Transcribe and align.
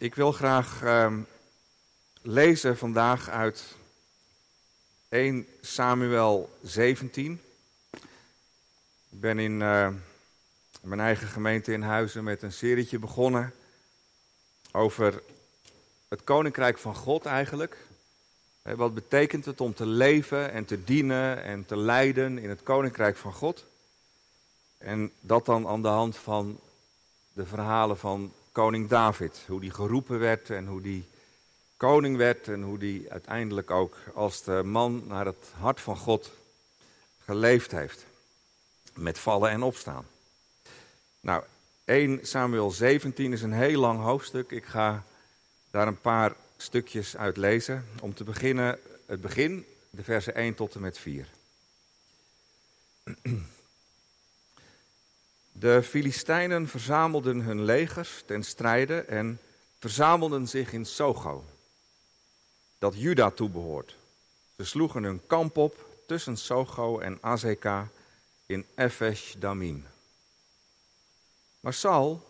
Ik 0.00 0.14
wil 0.14 0.32
graag 0.32 0.82
ehm, 0.82 1.20
lezen 2.22 2.76
vandaag 2.76 3.28
uit 3.28 3.64
1 5.08 5.46
Samuel 5.60 6.58
17. 6.62 7.40
Ik 9.10 9.20
ben 9.20 9.38
in 9.38 9.60
uh, 9.60 9.88
mijn 10.80 11.00
eigen 11.00 11.28
gemeente 11.28 11.72
in 11.72 11.82
Huizen 11.82 12.24
met 12.24 12.42
een 12.42 12.52
serietje 12.52 12.98
begonnen 12.98 13.54
over 14.72 15.22
het 16.08 16.24
koninkrijk 16.24 16.78
van 16.78 16.94
God 16.94 17.26
eigenlijk. 17.26 17.76
Wat 18.62 18.94
betekent 18.94 19.44
het 19.44 19.60
om 19.60 19.74
te 19.74 19.86
leven 19.86 20.52
en 20.52 20.64
te 20.64 20.84
dienen 20.84 21.42
en 21.42 21.66
te 21.66 21.76
lijden 21.76 22.38
in 22.38 22.48
het 22.48 22.62
koninkrijk 22.62 23.16
van 23.16 23.32
God? 23.32 23.64
En 24.78 25.12
dat 25.20 25.46
dan 25.46 25.66
aan 25.66 25.82
de 25.82 25.88
hand 25.88 26.16
van 26.16 26.60
de 27.32 27.46
verhalen 27.46 27.98
van 27.98 28.32
koning 28.58 28.88
David. 28.88 29.40
Hoe 29.46 29.60
die 29.60 29.70
geroepen 29.70 30.18
werd 30.18 30.50
en 30.50 30.66
hoe 30.66 30.80
die 30.80 31.08
koning 31.76 32.16
werd 32.16 32.48
en 32.48 32.62
hoe 32.62 32.78
die 32.78 33.10
uiteindelijk 33.12 33.70
ook 33.70 33.96
als 34.14 34.42
de 34.42 34.62
man 34.64 35.02
naar 35.06 35.26
het 35.26 35.52
hart 35.58 35.80
van 35.80 35.96
God 35.96 36.30
geleefd 37.24 37.70
heeft. 37.70 38.06
Met 38.94 39.18
vallen 39.18 39.50
en 39.50 39.62
opstaan. 39.62 40.06
Nou, 41.20 41.42
1 41.84 42.26
Samuel 42.26 42.70
17 42.70 43.32
is 43.32 43.42
een 43.42 43.52
heel 43.52 43.80
lang 43.80 44.00
hoofdstuk. 44.00 44.50
Ik 44.50 44.64
ga 44.64 45.04
daar 45.70 45.86
een 45.86 46.00
paar 46.00 46.34
stukjes 46.56 47.16
uit 47.16 47.36
lezen. 47.36 47.86
Om 48.00 48.14
te 48.14 48.24
beginnen 48.24 48.78
het 49.06 49.20
begin, 49.20 49.66
de 49.90 50.04
versen 50.04 50.34
1 50.34 50.54
tot 50.54 50.74
en 50.74 50.80
met 50.80 50.98
4. 50.98 51.28
De 55.58 55.82
Filistijnen 55.82 56.68
verzamelden 56.68 57.40
hun 57.40 57.64
legers 57.64 58.22
ten 58.26 58.42
strijde 58.42 59.00
en 59.00 59.40
verzamelden 59.78 60.48
zich 60.48 60.72
in 60.72 60.86
Sogo, 60.86 61.44
dat 62.78 62.94
Juda 62.96 63.30
toebehoort. 63.30 63.96
Ze 64.56 64.64
sloegen 64.64 65.02
hun 65.02 65.20
kamp 65.26 65.56
op 65.56 65.86
tussen 66.06 66.36
Sogo 66.36 66.98
en 66.98 67.18
Azeka 67.20 67.88
in 68.46 68.66
Efesh 68.74 69.34
Damim. 69.38 69.86
Maar 71.60 71.74
Saul 71.74 72.26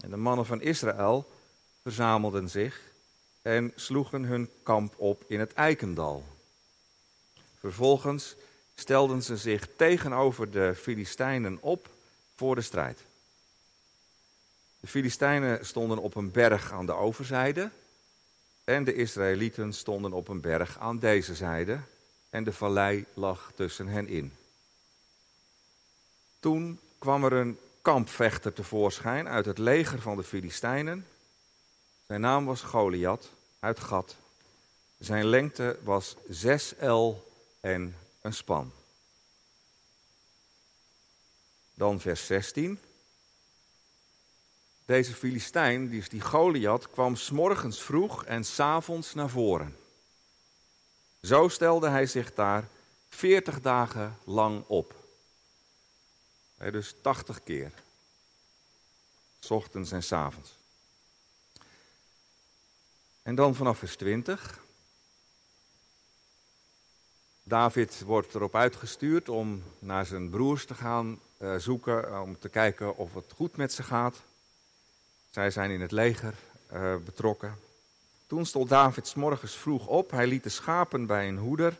en 0.00 0.10
de 0.10 0.16
mannen 0.16 0.46
van 0.46 0.60
Israël 0.60 1.30
verzamelden 1.82 2.48
zich 2.48 2.80
en 3.42 3.72
sloegen 3.76 4.24
hun 4.24 4.50
kamp 4.62 4.94
op 4.96 5.24
in 5.26 5.40
het 5.40 5.52
Eikendal. 5.52 6.24
Vervolgens 7.58 8.34
stelden 8.74 9.22
ze 9.22 9.36
zich 9.36 9.68
tegenover 9.76 10.50
de 10.50 10.74
Filistijnen 10.74 11.58
op 11.60 11.88
voor 12.34 12.54
de 12.54 12.60
strijd. 12.60 13.04
De 14.80 14.86
Filistijnen 14.86 15.66
stonden 15.66 15.98
op 15.98 16.14
een 16.14 16.30
berg 16.30 16.72
aan 16.72 16.86
de 16.86 16.92
overzijde 16.92 17.70
en 18.64 18.84
de 18.84 18.94
Israëlieten 18.94 19.72
stonden 19.72 20.12
op 20.12 20.28
een 20.28 20.40
berg 20.40 20.78
aan 20.78 20.98
deze 20.98 21.34
zijde 21.34 21.80
en 22.30 22.44
de 22.44 22.52
vallei 22.52 23.04
lag 23.14 23.52
tussen 23.54 23.86
hen 23.86 24.08
in. 24.08 24.32
Toen 26.40 26.80
kwam 26.98 27.24
er 27.24 27.32
een 27.32 27.58
kampvechter 27.82 28.52
tevoorschijn 28.52 29.28
uit 29.28 29.44
het 29.44 29.58
leger 29.58 30.00
van 30.00 30.16
de 30.16 30.22
Filistijnen. 30.22 31.06
Zijn 32.06 32.20
naam 32.20 32.44
was 32.44 32.62
Goliath 32.62 33.30
uit 33.58 33.80
Gat. 33.80 34.16
Zijn 34.98 35.26
lengte 35.26 35.78
was 35.82 36.16
zes 36.28 36.76
el 36.76 37.32
en 37.60 37.96
een 38.20 38.34
span. 38.34 38.72
Dan 41.74 42.00
vers 42.00 42.26
16. 42.26 42.78
Deze 44.84 45.14
Filistijn, 45.14 45.90
is 45.92 46.08
die 46.08 46.20
Goliath, 46.20 46.90
kwam 46.90 47.16
s'morgens 47.16 47.82
vroeg 47.82 48.24
en 48.24 48.44
s'avonds 48.44 49.14
naar 49.14 49.30
voren. 49.30 49.76
Zo 51.22 51.48
stelde 51.48 51.88
hij 51.88 52.06
zich 52.06 52.34
daar 52.34 52.68
veertig 53.08 53.60
dagen 53.60 54.18
lang 54.24 54.64
op. 54.66 54.94
dus 56.56 56.94
80 57.00 57.42
keer. 57.42 57.72
S 59.40 59.50
ochtends 59.50 59.92
en 59.92 60.02
s 60.02 60.12
avonds. 60.12 60.56
En 63.22 63.34
dan 63.34 63.54
vanaf 63.54 63.78
vers 63.78 63.96
20. 63.96 64.60
David 67.42 68.00
wordt 68.00 68.34
erop 68.34 68.54
uitgestuurd 68.54 69.28
om 69.28 69.62
naar 69.78 70.06
zijn 70.06 70.30
broers 70.30 70.66
te 70.66 70.74
gaan 70.74 71.20
uh, 71.42 71.56
zoeken, 71.56 72.20
om 72.22 72.38
te 72.38 72.48
kijken 72.48 72.96
of 72.96 73.14
het 73.14 73.32
goed 73.34 73.56
met 73.56 73.72
ze 73.72 73.82
gaat. 73.82 74.22
Zij 75.30 75.50
zijn 75.50 75.70
in 75.70 75.80
het 75.80 75.92
leger 75.92 76.34
uh, 76.72 76.96
betrokken. 77.04 77.58
Toen 78.26 78.46
stond 78.46 78.68
David 78.68 79.06
s 79.06 79.14
morgens 79.14 79.56
vroeg 79.56 79.86
op. 79.86 80.10
Hij 80.10 80.26
liet 80.26 80.42
de 80.42 80.48
schapen 80.48 81.06
bij 81.06 81.28
een 81.28 81.38
hoeder, 81.38 81.78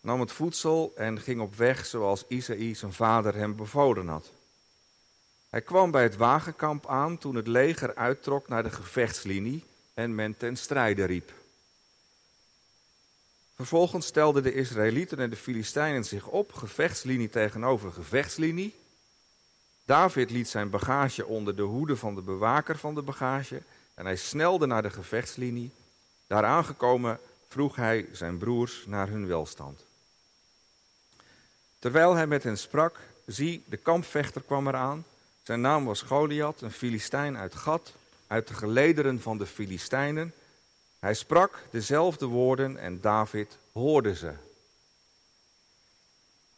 nam 0.00 0.20
het 0.20 0.32
voedsel 0.32 0.92
en 0.96 1.20
ging 1.20 1.40
op 1.40 1.54
weg 1.54 1.86
zoals 1.86 2.24
Isaïe 2.28 2.74
zijn 2.74 2.92
vader 2.92 3.34
hem 3.34 3.56
bevolen 3.56 4.08
had. 4.08 4.30
Hij 5.50 5.62
kwam 5.62 5.90
bij 5.90 6.02
het 6.02 6.16
wagenkamp 6.16 6.86
aan 6.86 7.18
toen 7.18 7.34
het 7.34 7.46
leger 7.46 7.94
uittrok 7.94 8.48
naar 8.48 8.62
de 8.62 8.70
gevechtslinie 8.70 9.64
en 9.94 10.14
men 10.14 10.36
ten 10.36 10.56
strijde 10.56 11.04
riep. 11.04 11.32
Vervolgens 13.54 14.06
stelden 14.06 14.42
de 14.42 14.54
Israëlieten 14.54 15.18
en 15.18 15.30
de 15.30 15.36
Filistijnen 15.36 16.04
zich 16.04 16.26
op, 16.26 16.52
gevechtslinie 16.52 17.28
tegenover 17.28 17.92
gevechtslinie. 17.92 18.74
David 19.90 20.30
liet 20.30 20.48
zijn 20.48 20.70
bagage 20.70 21.26
onder 21.26 21.56
de 21.56 21.62
hoede 21.62 21.96
van 21.96 22.14
de 22.14 22.20
bewaker 22.20 22.78
van 22.78 22.94
de 22.94 23.02
bagage 23.02 23.62
en 23.94 24.04
hij 24.04 24.16
snelde 24.16 24.66
naar 24.66 24.82
de 24.82 24.90
gevechtslinie. 24.90 25.72
Daar 26.26 26.44
aangekomen 26.44 27.18
vroeg 27.48 27.76
hij 27.76 28.08
zijn 28.12 28.38
broers 28.38 28.84
naar 28.86 29.08
hun 29.08 29.26
welstand. 29.26 29.84
Terwijl 31.78 32.14
hij 32.14 32.26
met 32.26 32.42
hen 32.42 32.58
sprak, 32.58 32.98
zie, 33.26 33.64
de 33.66 33.76
kampvechter 33.76 34.42
kwam 34.42 34.68
eraan. 34.68 35.04
Zijn 35.42 35.60
naam 35.60 35.84
was 35.84 36.02
Goliath, 36.02 36.60
een 36.60 36.72
Filistijn 36.72 37.36
uit 37.36 37.54
Gat, 37.54 37.92
uit 38.26 38.48
de 38.48 38.54
gelederen 38.54 39.20
van 39.20 39.38
de 39.38 39.46
Filistijnen. 39.46 40.34
Hij 40.98 41.14
sprak 41.14 41.62
dezelfde 41.70 42.26
woorden 42.26 42.78
en 42.78 43.00
David 43.00 43.56
hoorde 43.72 44.14
ze. 44.14 44.32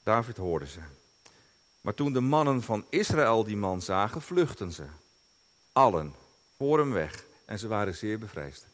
David 0.03 0.37
hoorde 0.37 0.67
ze. 0.67 0.81
Maar 1.83 1.95
toen 1.95 2.13
de 2.13 2.21
mannen 2.21 2.63
van 2.63 2.85
Israël 2.89 3.45
die 3.45 3.57
man 3.57 3.83
zagen, 3.83 4.23
vluchtten 4.23 4.73
ze. 4.73 4.85
Allen, 5.73 6.15
voor 6.57 6.79
hem 6.79 6.93
weg. 6.93 7.25
En 7.45 7.59
ze 7.59 7.69
waren 7.69 7.95
zeer 7.95 8.19
bevreesd. 8.19 8.67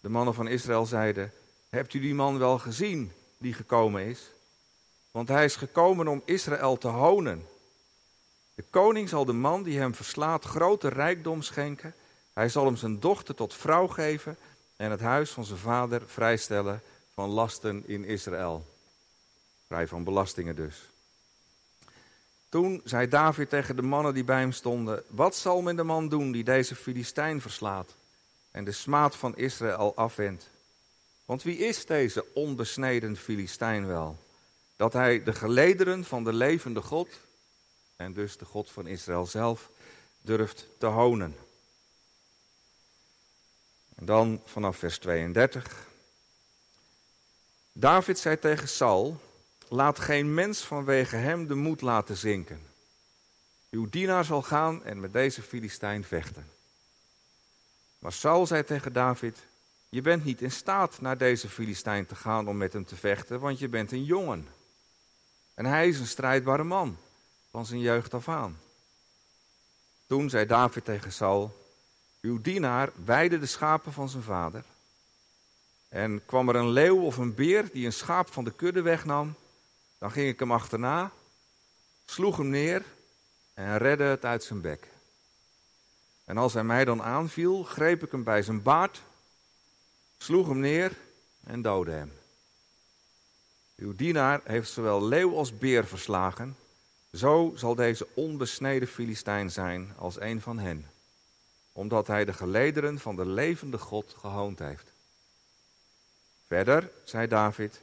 De 0.00 0.08
mannen 0.08 0.34
van 0.34 0.48
Israël 0.48 0.86
zeiden: 0.86 1.32
Hebt 1.68 1.94
u 1.94 2.00
die 2.00 2.14
man 2.14 2.38
wel 2.38 2.58
gezien 2.58 3.12
die 3.38 3.52
gekomen 3.52 4.02
is? 4.02 4.30
Want 5.10 5.28
hij 5.28 5.44
is 5.44 5.56
gekomen 5.56 6.08
om 6.08 6.22
Israël 6.24 6.78
te 6.78 6.88
honen. 6.88 7.46
De 8.54 8.64
koning 8.70 9.08
zal 9.08 9.24
de 9.24 9.32
man 9.32 9.62
die 9.62 9.78
hem 9.78 9.94
verslaat 9.94 10.44
grote 10.44 10.88
rijkdom 10.88 11.42
schenken. 11.42 11.94
Hij 12.32 12.48
zal 12.48 12.64
hem 12.64 12.76
zijn 12.76 13.00
dochter 13.00 13.34
tot 13.34 13.54
vrouw 13.54 13.86
geven 13.86 14.36
en 14.76 14.90
het 14.90 15.00
huis 15.00 15.30
van 15.30 15.44
zijn 15.44 15.58
vader 15.58 16.02
vrijstellen 16.06 16.82
van 17.14 17.28
lasten 17.28 17.82
in 17.86 18.04
Israël. 18.04 18.66
Vrij 19.66 19.86
van 19.86 20.04
belastingen 20.04 20.56
dus. 20.56 20.90
Toen 22.48 22.80
zei 22.84 23.08
David 23.08 23.48
tegen 23.48 23.76
de 23.76 23.82
mannen 23.82 24.14
die 24.14 24.24
bij 24.24 24.38
hem 24.38 24.52
stonden: 24.52 25.02
Wat 25.08 25.36
zal 25.36 25.62
men 25.62 25.76
de 25.76 25.82
man 25.82 26.08
doen 26.08 26.32
die 26.32 26.44
deze 26.44 26.74
Filistijn 26.74 27.40
verslaat 27.40 27.94
en 28.50 28.64
de 28.64 28.72
smaad 28.72 29.16
van 29.16 29.36
Israël 29.36 29.96
afwendt? 29.96 30.50
Want 31.24 31.42
wie 31.42 31.58
is 31.58 31.86
deze 31.86 32.26
onbesneden 32.34 33.16
Filistijn 33.16 33.86
wel? 33.86 34.18
Dat 34.76 34.92
hij 34.92 35.22
de 35.22 35.32
gelederen 35.32 36.04
van 36.04 36.24
de 36.24 36.32
levende 36.32 36.82
God, 36.82 37.08
en 37.96 38.12
dus 38.12 38.36
de 38.36 38.44
God 38.44 38.70
van 38.70 38.86
Israël 38.86 39.26
zelf, 39.26 39.70
durft 40.22 40.68
te 40.78 40.86
honen. 40.86 41.36
En 43.94 44.04
dan 44.04 44.42
vanaf 44.44 44.76
vers 44.76 44.98
32. 44.98 45.86
David 47.72 48.18
zei 48.18 48.38
tegen 48.38 48.68
Saul: 48.68 49.20
Laat 49.68 49.98
geen 49.98 50.34
mens 50.34 50.60
vanwege 50.60 51.16
hem 51.16 51.46
de 51.46 51.54
moed 51.54 51.80
laten 51.80 52.16
zinken. 52.16 52.60
Uw 53.70 53.88
dienaar 53.88 54.24
zal 54.24 54.42
gaan 54.42 54.84
en 54.84 55.00
met 55.00 55.12
deze 55.12 55.42
Filistijn 55.42 56.04
vechten. 56.04 56.50
Maar 57.98 58.12
Saul 58.12 58.46
zei 58.46 58.64
tegen 58.64 58.92
David: 58.92 59.38
Je 59.88 60.02
bent 60.02 60.24
niet 60.24 60.42
in 60.42 60.50
staat 60.50 61.00
naar 61.00 61.18
deze 61.18 61.48
Filistijn 61.48 62.06
te 62.06 62.14
gaan 62.14 62.48
om 62.48 62.56
met 62.56 62.72
hem 62.72 62.84
te 62.84 62.96
vechten, 62.96 63.40
want 63.40 63.58
je 63.58 63.68
bent 63.68 63.92
een 63.92 64.04
jongen. 64.04 64.48
En 65.54 65.64
hij 65.64 65.88
is 65.88 65.98
een 65.98 66.06
strijdbare 66.06 66.64
man, 66.64 66.98
van 67.50 67.66
zijn 67.66 67.80
jeugd 67.80 68.14
af 68.14 68.28
aan. 68.28 68.58
Toen 70.06 70.30
zei 70.30 70.46
David 70.46 70.84
tegen 70.84 71.12
Saul: 71.12 71.68
Uw 72.20 72.40
dienaar 72.40 72.90
weide 73.04 73.38
de 73.38 73.46
schapen 73.46 73.92
van 73.92 74.08
zijn 74.08 74.22
vader. 74.22 74.64
En 75.88 76.24
kwam 76.26 76.48
er 76.48 76.56
een 76.56 76.70
leeuw 76.70 77.00
of 77.00 77.16
een 77.16 77.34
beer 77.34 77.68
die 77.72 77.86
een 77.86 77.92
schaap 77.92 78.32
van 78.32 78.44
de 78.44 78.52
kudde 78.52 78.82
wegnam, 78.82 79.34
dan 80.06 80.14
ging 80.14 80.28
ik 80.28 80.38
hem 80.38 80.52
achterna, 80.52 81.12
sloeg 82.04 82.36
hem 82.36 82.48
neer 82.48 82.84
en 83.54 83.78
redde 83.78 84.04
het 84.04 84.24
uit 84.24 84.44
zijn 84.44 84.60
bek. 84.60 84.86
En 86.24 86.36
als 86.36 86.52
hij 86.52 86.64
mij 86.64 86.84
dan 86.84 87.02
aanviel, 87.02 87.62
greep 87.62 88.02
ik 88.02 88.10
hem 88.10 88.24
bij 88.24 88.42
zijn 88.42 88.62
baard, 88.62 89.02
sloeg 90.18 90.48
hem 90.48 90.58
neer 90.58 90.96
en 91.44 91.62
doodde 91.62 91.90
hem. 91.90 92.12
Uw 93.76 93.94
dienaar 93.94 94.40
heeft 94.44 94.70
zowel 94.70 95.04
leeuw 95.04 95.36
als 95.36 95.58
beer 95.58 95.86
verslagen. 95.86 96.56
Zo 97.12 97.52
zal 97.54 97.74
deze 97.74 98.08
onbesneden 98.14 98.88
Filistijn 98.88 99.50
zijn 99.50 99.92
als 99.96 100.20
een 100.20 100.40
van 100.40 100.58
hen, 100.58 100.90
omdat 101.72 102.06
hij 102.06 102.24
de 102.24 102.32
gelederen 102.32 102.98
van 102.98 103.16
de 103.16 103.26
levende 103.26 103.78
God 103.78 104.14
gehoond 104.18 104.58
heeft. 104.58 104.92
Verder 106.46 106.90
zei 107.04 107.26
David: 107.26 107.80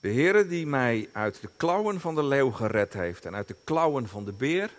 De 0.00 0.12
Heere 0.12 0.46
die 0.46 0.66
mij 0.66 1.08
uit 1.12 1.40
de 1.40 1.50
klauwen 1.56 2.00
van 2.00 2.14
de 2.14 2.22
leeuw 2.22 2.50
gered 2.50 2.92
heeft 2.92 3.24
en 3.24 3.34
uit 3.34 3.48
de 3.48 3.56
klauwen 3.64 4.08
van 4.08 4.24
de 4.24 4.32
beer, 4.32 4.70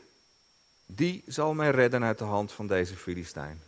die 0.85 1.23
zal 1.25 1.53
mij 1.53 1.69
redden 1.69 2.03
uit 2.03 2.17
de 2.17 2.23
hand 2.23 2.51
van 2.51 2.67
deze 2.67 2.95
Filistijn. 2.95 3.61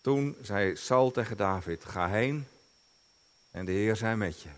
Toen 0.00 0.36
zei 0.42 0.76
Saul 0.76 1.10
tegen 1.10 1.36
David: 1.36 1.84
Ga 1.84 2.08
heen 2.08 2.46
en 3.50 3.64
de 3.64 3.72
Heer 3.72 3.96
zij 3.96 4.16
met 4.16 4.42
je. 4.42 4.48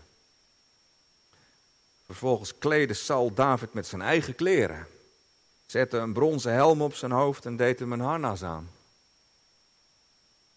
Vervolgens 2.05 2.57
kleedde 2.57 2.93
Saul 2.93 3.33
David 3.33 3.73
met 3.73 3.87
zijn 3.87 4.01
eigen 4.01 4.35
kleren, 4.35 4.87
zette 5.65 5.97
een 5.97 6.13
bronzen 6.13 6.53
helm 6.53 6.81
op 6.81 6.93
zijn 6.93 7.11
hoofd 7.11 7.45
en 7.45 7.55
deed 7.55 7.79
hem 7.79 7.91
een 7.91 7.99
harnas 7.99 8.43
aan. 8.43 8.69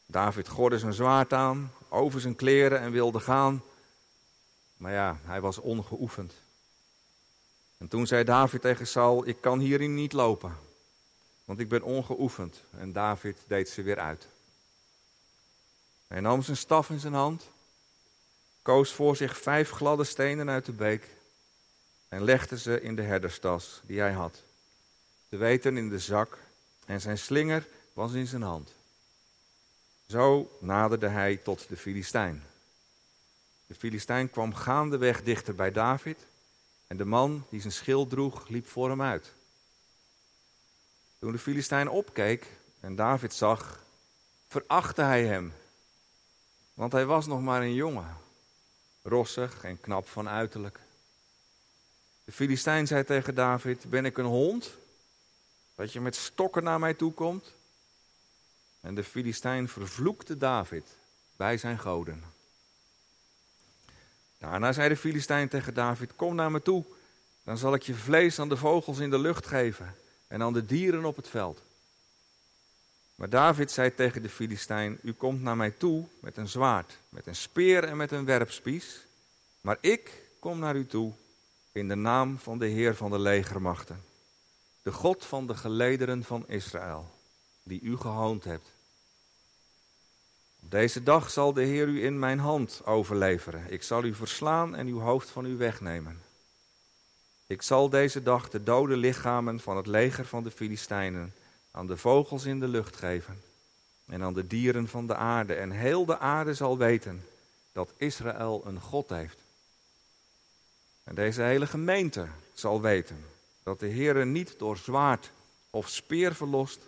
David 0.06 0.48
gordde 0.48 0.78
zijn 0.78 0.92
zwaard 0.92 1.32
aan, 1.32 1.72
over 1.88 2.20
zijn 2.20 2.36
kleren 2.36 2.80
en 2.80 2.90
wilde 2.90 3.20
gaan. 3.20 3.62
Maar 4.76 4.92
ja, 4.92 5.18
hij 5.22 5.40
was 5.40 5.58
ongeoefend. 5.58 6.32
En 7.78 7.88
toen 7.88 8.06
zei 8.06 8.24
David 8.24 8.60
tegen 8.60 8.86
Saul: 8.86 9.28
Ik 9.28 9.40
kan 9.40 9.58
hierin 9.58 9.94
niet 9.94 10.12
lopen, 10.12 10.56
want 11.44 11.58
ik 11.58 11.68
ben 11.68 11.82
ongeoefend. 11.82 12.62
En 12.70 12.92
David 12.92 13.38
deed 13.46 13.68
ze 13.68 13.82
weer 13.82 13.98
uit. 13.98 14.26
Hij 16.06 16.20
nam 16.20 16.42
zijn 16.42 16.56
staf 16.56 16.90
in 16.90 17.00
zijn 17.00 17.14
hand, 17.14 17.50
koos 18.62 18.92
voor 18.92 19.16
zich 19.16 19.38
vijf 19.38 19.70
gladde 19.70 20.04
stenen 20.04 20.50
uit 20.50 20.64
de 20.64 20.72
beek 20.72 21.08
en 22.08 22.24
legde 22.24 22.58
ze 22.58 22.80
in 22.80 22.96
de 22.96 23.02
herderstas 23.02 23.80
die 23.84 24.00
hij 24.00 24.12
had. 24.12 24.42
Te 25.28 25.36
weten 25.36 25.76
in 25.76 25.88
de 25.88 25.98
zak 25.98 26.38
en 26.86 27.00
zijn 27.00 27.18
slinger 27.18 27.66
was 27.92 28.12
in 28.12 28.26
zijn 28.26 28.42
hand. 28.42 28.74
Zo 30.06 30.50
naderde 30.60 31.08
hij 31.08 31.36
tot 31.36 31.68
de 31.68 31.76
Filistijn. 31.76 32.42
De 33.66 33.74
Filistijn 33.74 34.30
kwam 34.30 34.54
gaandeweg 34.54 35.22
dichter 35.22 35.54
bij 35.54 35.72
David 35.72 36.26
en 36.86 36.96
de 36.96 37.04
man 37.04 37.46
die 37.48 37.60
zijn 37.60 37.72
schild 37.72 38.10
droeg 38.10 38.48
liep 38.48 38.66
voor 38.66 38.88
hem 38.88 39.02
uit. 39.02 39.32
Toen 41.18 41.32
de 41.32 41.38
Filistijn 41.38 41.88
opkeek 41.88 42.46
en 42.80 42.96
David 42.96 43.34
zag, 43.34 43.80
verachtte 44.48 45.02
hij 45.02 45.24
hem, 45.24 45.52
want 46.74 46.92
hij 46.92 47.06
was 47.06 47.26
nog 47.26 47.40
maar 47.40 47.62
een 47.62 47.74
jongen, 47.74 48.16
rossig 49.02 49.64
en 49.64 49.80
knap 49.80 50.08
van 50.08 50.28
uiterlijk. 50.28 50.80
De 52.24 52.32
Filistijn 52.32 52.86
zei 52.86 53.04
tegen 53.04 53.34
David: 53.34 53.90
Ben 53.90 54.04
ik 54.04 54.18
een 54.18 54.24
hond? 54.24 54.76
Dat 55.74 55.92
je 55.92 56.00
met 56.00 56.16
stokken 56.16 56.62
naar 56.62 56.78
mij 56.78 56.94
toe 56.94 57.12
komt? 57.12 57.54
En 58.80 58.94
de 58.94 59.04
Filistijn 59.04 59.68
vervloekte 59.68 60.36
David 60.36 60.96
bij 61.36 61.58
zijn 61.58 61.78
goden. 61.78 62.35
Daarna 64.50 64.72
zei 64.72 64.88
de 64.88 64.96
Filistijn 64.96 65.48
tegen 65.48 65.74
David: 65.74 66.16
Kom 66.16 66.34
naar 66.34 66.50
me 66.50 66.62
toe, 66.62 66.84
dan 67.44 67.58
zal 67.58 67.74
ik 67.74 67.82
je 67.82 67.94
vlees 67.94 68.38
aan 68.38 68.48
de 68.48 68.56
vogels 68.56 68.98
in 68.98 69.10
de 69.10 69.18
lucht 69.18 69.46
geven 69.46 69.94
en 70.26 70.42
aan 70.42 70.52
de 70.52 70.66
dieren 70.66 71.04
op 71.04 71.16
het 71.16 71.28
veld. 71.28 71.62
Maar 73.14 73.28
David 73.28 73.70
zei 73.70 73.94
tegen 73.94 74.22
de 74.22 74.28
Filistijn: 74.28 74.98
U 75.02 75.12
komt 75.12 75.42
naar 75.42 75.56
mij 75.56 75.70
toe 75.70 76.06
met 76.20 76.36
een 76.36 76.48
zwaard, 76.48 76.98
met 77.08 77.26
een 77.26 77.36
speer 77.36 77.84
en 77.84 77.96
met 77.96 78.12
een 78.12 78.24
werpspies, 78.24 79.06
maar 79.60 79.78
ik 79.80 80.22
kom 80.38 80.58
naar 80.58 80.76
u 80.76 80.86
toe 80.86 81.12
in 81.72 81.88
de 81.88 81.94
naam 81.94 82.38
van 82.38 82.58
de 82.58 82.66
Heer 82.66 82.94
van 82.94 83.10
de 83.10 83.18
legermachten, 83.18 84.04
de 84.82 84.92
God 84.92 85.24
van 85.24 85.46
de 85.46 85.54
gelederen 85.54 86.24
van 86.24 86.48
Israël, 86.48 87.10
die 87.62 87.80
u 87.80 87.96
gehoond 87.96 88.44
hebt. 88.44 88.68
Deze 90.68 91.02
dag 91.02 91.30
zal 91.30 91.52
de 91.52 91.62
Heer 91.62 91.88
u 91.88 92.04
in 92.04 92.18
mijn 92.18 92.38
hand 92.38 92.80
overleveren. 92.84 93.72
Ik 93.72 93.82
zal 93.82 94.04
u 94.04 94.14
verslaan 94.14 94.74
en 94.74 94.86
uw 94.86 95.00
hoofd 95.00 95.30
van 95.30 95.46
u 95.46 95.56
wegnemen. 95.56 96.22
Ik 97.46 97.62
zal 97.62 97.88
deze 97.88 98.22
dag 98.22 98.48
de 98.48 98.62
dode 98.62 98.96
lichamen 98.96 99.60
van 99.60 99.76
het 99.76 99.86
leger 99.86 100.24
van 100.24 100.42
de 100.42 100.50
Filistijnen 100.50 101.34
aan 101.70 101.86
de 101.86 101.96
vogels 101.96 102.44
in 102.44 102.60
de 102.60 102.68
lucht 102.68 102.96
geven 102.96 103.42
en 104.06 104.22
aan 104.22 104.34
de 104.34 104.46
dieren 104.46 104.88
van 104.88 105.06
de 105.06 105.14
aarde. 105.14 105.54
En 105.54 105.70
heel 105.70 106.04
de 106.04 106.18
aarde 106.18 106.54
zal 106.54 106.78
weten 106.78 107.24
dat 107.72 107.92
Israël 107.96 108.62
een 108.66 108.80
God 108.80 109.08
heeft. 109.08 109.38
En 111.04 111.14
deze 111.14 111.42
hele 111.42 111.66
gemeente 111.66 112.26
zal 112.54 112.80
weten 112.80 113.24
dat 113.62 113.80
de 113.80 113.86
Heer 113.86 114.26
niet 114.26 114.58
door 114.58 114.76
zwaard 114.76 115.30
of 115.70 115.88
speer 115.88 116.34
verlost, 116.34 116.80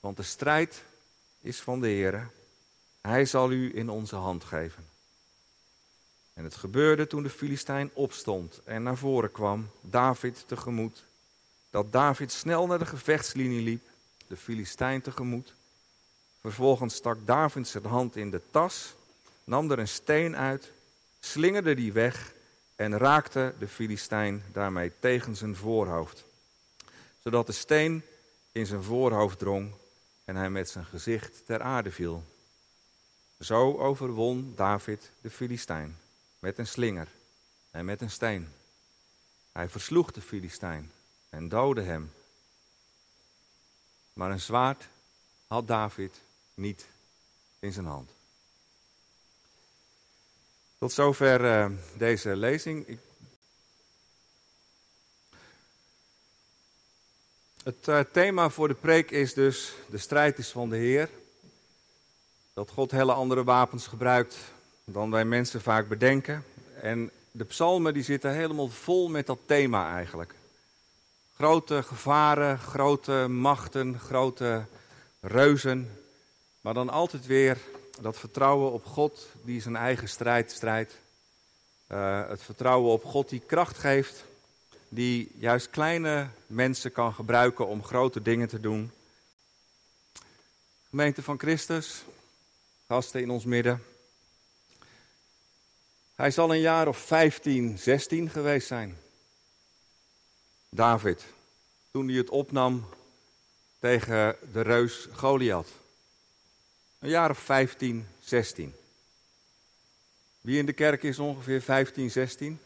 want 0.00 0.16
de 0.16 0.22
strijd 0.22 0.84
is 1.40 1.60
van 1.60 1.80
de 1.80 1.88
Heer. 1.88 2.30
Hij 3.02 3.24
zal 3.24 3.50
u 3.50 3.76
in 3.76 3.88
onze 3.88 4.16
hand 4.16 4.44
geven. 4.44 4.88
En 6.34 6.44
het 6.44 6.54
gebeurde 6.54 7.06
toen 7.06 7.22
de 7.22 7.30
Filistijn 7.30 7.90
opstond 7.92 8.60
en 8.64 8.82
naar 8.82 8.96
voren 8.96 9.32
kwam, 9.32 9.70
David 9.80 10.44
tegemoet, 10.46 11.04
dat 11.70 11.92
David 11.92 12.32
snel 12.32 12.66
naar 12.66 12.78
de 12.78 12.86
gevechtslinie 12.86 13.62
liep, 13.62 13.88
de 14.26 14.36
Filistijn 14.36 15.00
tegemoet. 15.00 15.54
Vervolgens 16.40 16.94
stak 16.94 17.18
David 17.24 17.68
zijn 17.68 17.84
hand 17.84 18.16
in 18.16 18.30
de 18.30 18.40
tas, 18.50 18.94
nam 19.44 19.70
er 19.70 19.78
een 19.78 19.88
steen 19.88 20.36
uit, 20.36 20.72
slingerde 21.20 21.74
die 21.74 21.92
weg 21.92 22.32
en 22.76 22.98
raakte 22.98 23.54
de 23.58 23.68
Filistijn 23.68 24.44
daarmee 24.52 24.92
tegen 24.98 25.36
zijn 25.36 25.56
voorhoofd, 25.56 26.24
zodat 27.22 27.46
de 27.46 27.52
steen 27.52 28.02
in 28.52 28.66
zijn 28.66 28.82
voorhoofd 28.82 29.38
drong 29.38 29.72
en 30.24 30.36
hij 30.36 30.50
met 30.50 30.68
zijn 30.68 30.84
gezicht 30.84 31.46
ter 31.46 31.60
aarde 31.60 31.90
viel. 31.90 32.24
Zo 33.42 33.78
overwon 33.78 34.52
David 34.56 35.10
de 35.20 35.30
Filistijn 35.30 35.98
met 36.38 36.58
een 36.58 36.66
slinger 36.66 37.08
en 37.70 37.84
met 37.84 38.00
een 38.00 38.10
steen. 38.10 38.48
Hij 39.52 39.68
versloeg 39.68 40.10
de 40.10 40.20
Filistijn 40.20 40.92
en 41.28 41.48
doodde 41.48 41.82
hem. 41.82 42.12
Maar 44.12 44.30
een 44.30 44.40
zwaard 44.40 44.88
had 45.46 45.66
David 45.66 46.20
niet 46.54 46.86
in 47.58 47.72
zijn 47.72 47.86
hand. 47.86 48.10
Tot 50.78 50.92
zover 50.92 51.40
uh, 51.44 51.78
deze 51.96 52.36
lezing. 52.36 52.98
Het 57.62 57.88
uh, 57.88 58.00
thema 58.00 58.50
voor 58.50 58.68
de 58.68 58.74
preek 58.74 59.10
is 59.10 59.34
dus: 59.34 59.74
de 59.90 59.98
strijd 59.98 60.38
is 60.38 60.50
van 60.50 60.68
de 60.68 60.76
Heer. 60.76 61.10
Dat 62.54 62.70
God 62.70 62.90
hele 62.90 63.12
andere 63.12 63.44
wapens 63.44 63.86
gebruikt 63.86 64.36
dan 64.84 65.10
wij 65.10 65.24
mensen 65.24 65.60
vaak 65.60 65.88
bedenken. 65.88 66.44
En 66.80 67.10
de 67.30 67.44
psalmen 67.44 67.94
die 67.94 68.02
zitten 68.02 68.32
helemaal 68.34 68.68
vol 68.68 69.08
met 69.08 69.26
dat 69.26 69.38
thema 69.46 69.94
eigenlijk. 69.94 70.34
Grote 71.34 71.82
gevaren, 71.82 72.58
grote 72.58 73.26
machten, 73.28 73.98
grote 73.98 74.64
reuzen. 75.20 75.98
Maar 76.60 76.74
dan 76.74 76.90
altijd 76.90 77.26
weer 77.26 77.58
dat 78.00 78.18
vertrouwen 78.18 78.72
op 78.72 78.84
God 78.84 79.26
die 79.42 79.60
zijn 79.60 79.76
eigen 79.76 80.08
strijd 80.08 80.50
strijdt. 80.50 80.98
Uh, 81.88 82.28
het 82.28 82.42
vertrouwen 82.42 82.92
op 82.92 83.04
God 83.04 83.28
die 83.28 83.42
kracht 83.46 83.78
geeft, 83.78 84.24
die 84.88 85.32
juist 85.38 85.70
kleine 85.70 86.28
mensen 86.46 86.92
kan 86.92 87.14
gebruiken 87.14 87.66
om 87.66 87.84
grote 87.84 88.22
dingen 88.22 88.48
te 88.48 88.60
doen. 88.60 88.90
Gemeente 90.88 91.22
van 91.22 91.38
Christus, 91.38 92.04
gasten 92.92 93.20
in 93.20 93.30
ons 93.30 93.44
midden. 93.44 93.82
Hij 96.14 96.30
zal 96.30 96.52
een 96.52 96.60
jaar 96.60 96.88
of 96.88 96.98
15, 96.98 97.78
16 97.78 98.30
geweest 98.30 98.66
zijn. 98.66 98.96
David, 100.68 101.24
toen 101.90 102.08
hij 102.08 102.16
het 102.16 102.30
opnam 102.30 102.88
tegen 103.78 104.36
de 104.52 104.60
reus 104.60 105.08
Goliath. 105.12 105.68
Een 106.98 107.08
jaar 107.08 107.30
of 107.30 107.38
15, 107.38 108.08
16. 108.20 108.74
Wie 110.40 110.58
in 110.58 110.66
de 110.66 110.72
kerk 110.72 111.02
is 111.02 111.18
ongeveer 111.18 111.62
15, 111.62 112.10
16? 112.10 112.60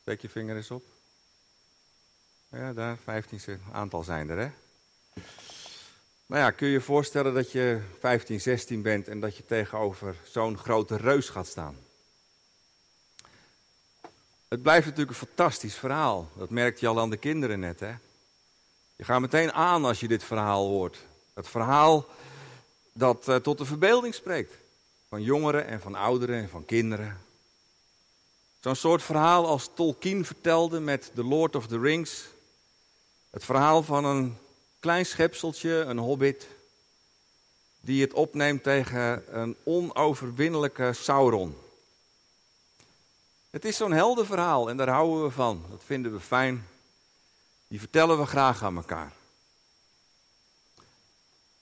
Steek 0.00 0.20
je 0.20 0.28
vinger 0.28 0.56
eens 0.56 0.70
op. 0.70 0.84
Ja, 2.50 2.72
daar 2.72 2.96
15, 2.96 3.40
16. 3.40 3.72
aantal 3.72 4.02
zijn 4.02 4.28
er, 4.28 4.38
hè? 4.38 4.63
Nou 6.34 6.46
ja, 6.46 6.52
kun 6.52 6.66
je 6.66 6.72
je 6.72 6.80
voorstellen 6.80 7.34
dat 7.34 7.52
je 7.52 7.80
15, 7.98 8.40
16 8.40 8.82
bent 8.82 9.08
en 9.08 9.20
dat 9.20 9.36
je 9.36 9.44
tegenover 9.44 10.16
zo'n 10.22 10.58
grote 10.58 10.96
reus 10.96 11.28
gaat 11.28 11.46
staan? 11.46 11.76
Het 14.48 14.62
blijft 14.62 14.86
natuurlijk 14.86 15.10
een 15.10 15.26
fantastisch 15.26 15.74
verhaal. 15.74 16.30
Dat 16.36 16.50
merkte 16.50 16.80
je 16.80 16.90
al 16.90 17.00
aan 17.00 17.10
de 17.10 17.16
kinderen 17.16 17.60
net, 17.60 17.80
hè? 17.80 17.94
Je 18.96 19.04
gaat 19.04 19.20
meteen 19.20 19.52
aan 19.52 19.84
als 19.84 20.00
je 20.00 20.08
dit 20.08 20.24
verhaal 20.24 20.66
hoort. 20.66 20.98
Het 21.34 21.48
verhaal 21.48 22.06
dat 22.92 23.28
uh, 23.28 23.36
tot 23.36 23.58
de 23.58 23.64
verbeelding 23.64 24.14
spreekt. 24.14 24.54
Van 25.08 25.22
jongeren 25.22 25.66
en 25.66 25.80
van 25.80 25.94
ouderen 25.94 26.42
en 26.42 26.48
van 26.48 26.64
kinderen. 26.64 27.20
Zo'n 28.60 28.76
soort 28.76 29.02
verhaal 29.02 29.46
als 29.46 29.70
Tolkien 29.74 30.24
vertelde 30.24 30.80
met 30.80 31.10
The 31.14 31.24
Lord 31.24 31.56
of 31.56 31.66
the 31.66 31.78
Rings. 31.78 32.24
Het 33.30 33.44
verhaal 33.44 33.82
van 33.82 34.04
een 34.04 34.38
klein 34.84 35.06
schepseltje, 35.06 35.70
een 35.70 35.98
hobbit, 35.98 36.48
die 37.80 38.00
het 38.02 38.12
opneemt 38.12 38.62
tegen 38.62 39.38
een 39.40 39.56
onoverwinnelijke 39.62 40.92
Sauron. 40.92 41.56
Het 43.50 43.64
is 43.64 43.76
zo'n 43.76 43.92
heldenverhaal 43.92 44.68
en 44.68 44.76
daar 44.76 44.88
houden 44.88 45.24
we 45.24 45.30
van. 45.30 45.64
Dat 45.70 45.82
vinden 45.84 46.12
we 46.12 46.20
fijn. 46.20 46.66
Die 47.68 47.78
vertellen 47.78 48.18
we 48.18 48.26
graag 48.26 48.62
aan 48.62 48.76
elkaar. 48.76 49.12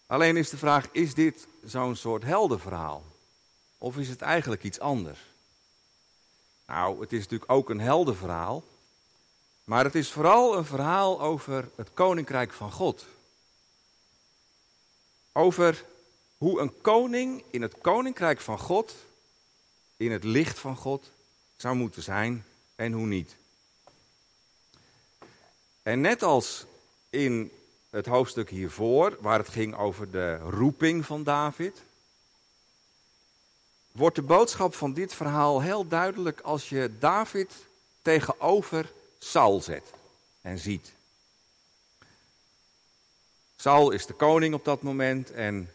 Alleen 0.07 0.37
is 0.37 0.51
de 0.51 0.59
vraag, 0.59 0.89
is 0.93 1.15
dit 1.15 1.47
zo'n 1.65 1.97
soort 1.97 2.23
heldenverhaal? 2.23 3.05
Of 3.79 3.97
is 3.97 4.09
het 4.09 4.21
eigenlijk 4.21 4.63
iets 4.63 4.81
anders? 4.81 5.21
Nou, 6.67 7.01
het 7.01 7.13
is 7.13 7.23
natuurlijk 7.23 7.53
ook 7.53 7.71
een 7.71 7.81
heldenverhaal. 7.81 8.65
Maar 9.65 9.85
het 9.85 9.95
is 9.95 10.11
vooral 10.11 10.57
een 10.57 10.65
verhaal 10.65 11.21
over 11.21 11.71
het 11.77 11.89
koninkrijk 11.95 12.53
van 12.53 12.73
God. 12.73 13.07
Over 15.33 15.85
hoe 16.39 16.61
een 16.61 16.81
koning 16.81 17.45
in 17.51 17.63
het 17.63 17.79
koninkrijk 17.79 18.41
van 18.41 18.59
God, 18.59 18.95
in 19.97 20.13
het 20.13 20.25
licht 20.25 20.59
van 20.59 20.77
God, 20.77 21.11
zou 21.57 21.77
moeten 21.77 22.03
zijn 22.03 22.45
en 22.75 22.93
hoe 22.93 23.07
niet. 23.07 23.37
En 25.83 26.01
net 26.01 26.23
als 26.23 26.67
in 27.11 27.53
het 27.91 28.07
hoofdstuk 28.07 28.51
hiervoor, 28.51 29.17
waar 29.21 29.39
het 29.39 29.49
ging 29.49 29.77
over 29.77 30.11
de 30.11 30.37
roeping 30.37 31.07
van 31.07 31.23
David, 31.23 31.83
wordt 33.93 34.17
de 34.17 34.23
boodschap 34.23 34.75
van 34.75 34.93
dit 34.93 35.15
verhaal 35.15 35.61
heel 35.61 35.89
duidelijk 35.89 36.41
als 36.41 36.69
je 36.69 36.91
David 36.99 37.53
tegenover 38.03 38.93
Saul 39.25 39.61
zet 39.61 39.93
en 40.41 40.59
ziet. 40.59 40.93
Saul 43.57 43.91
is 43.91 44.07
de 44.07 44.13
koning 44.13 44.55
op 44.55 44.65
dat 44.65 44.83
moment 44.83 45.31
en 45.31 45.73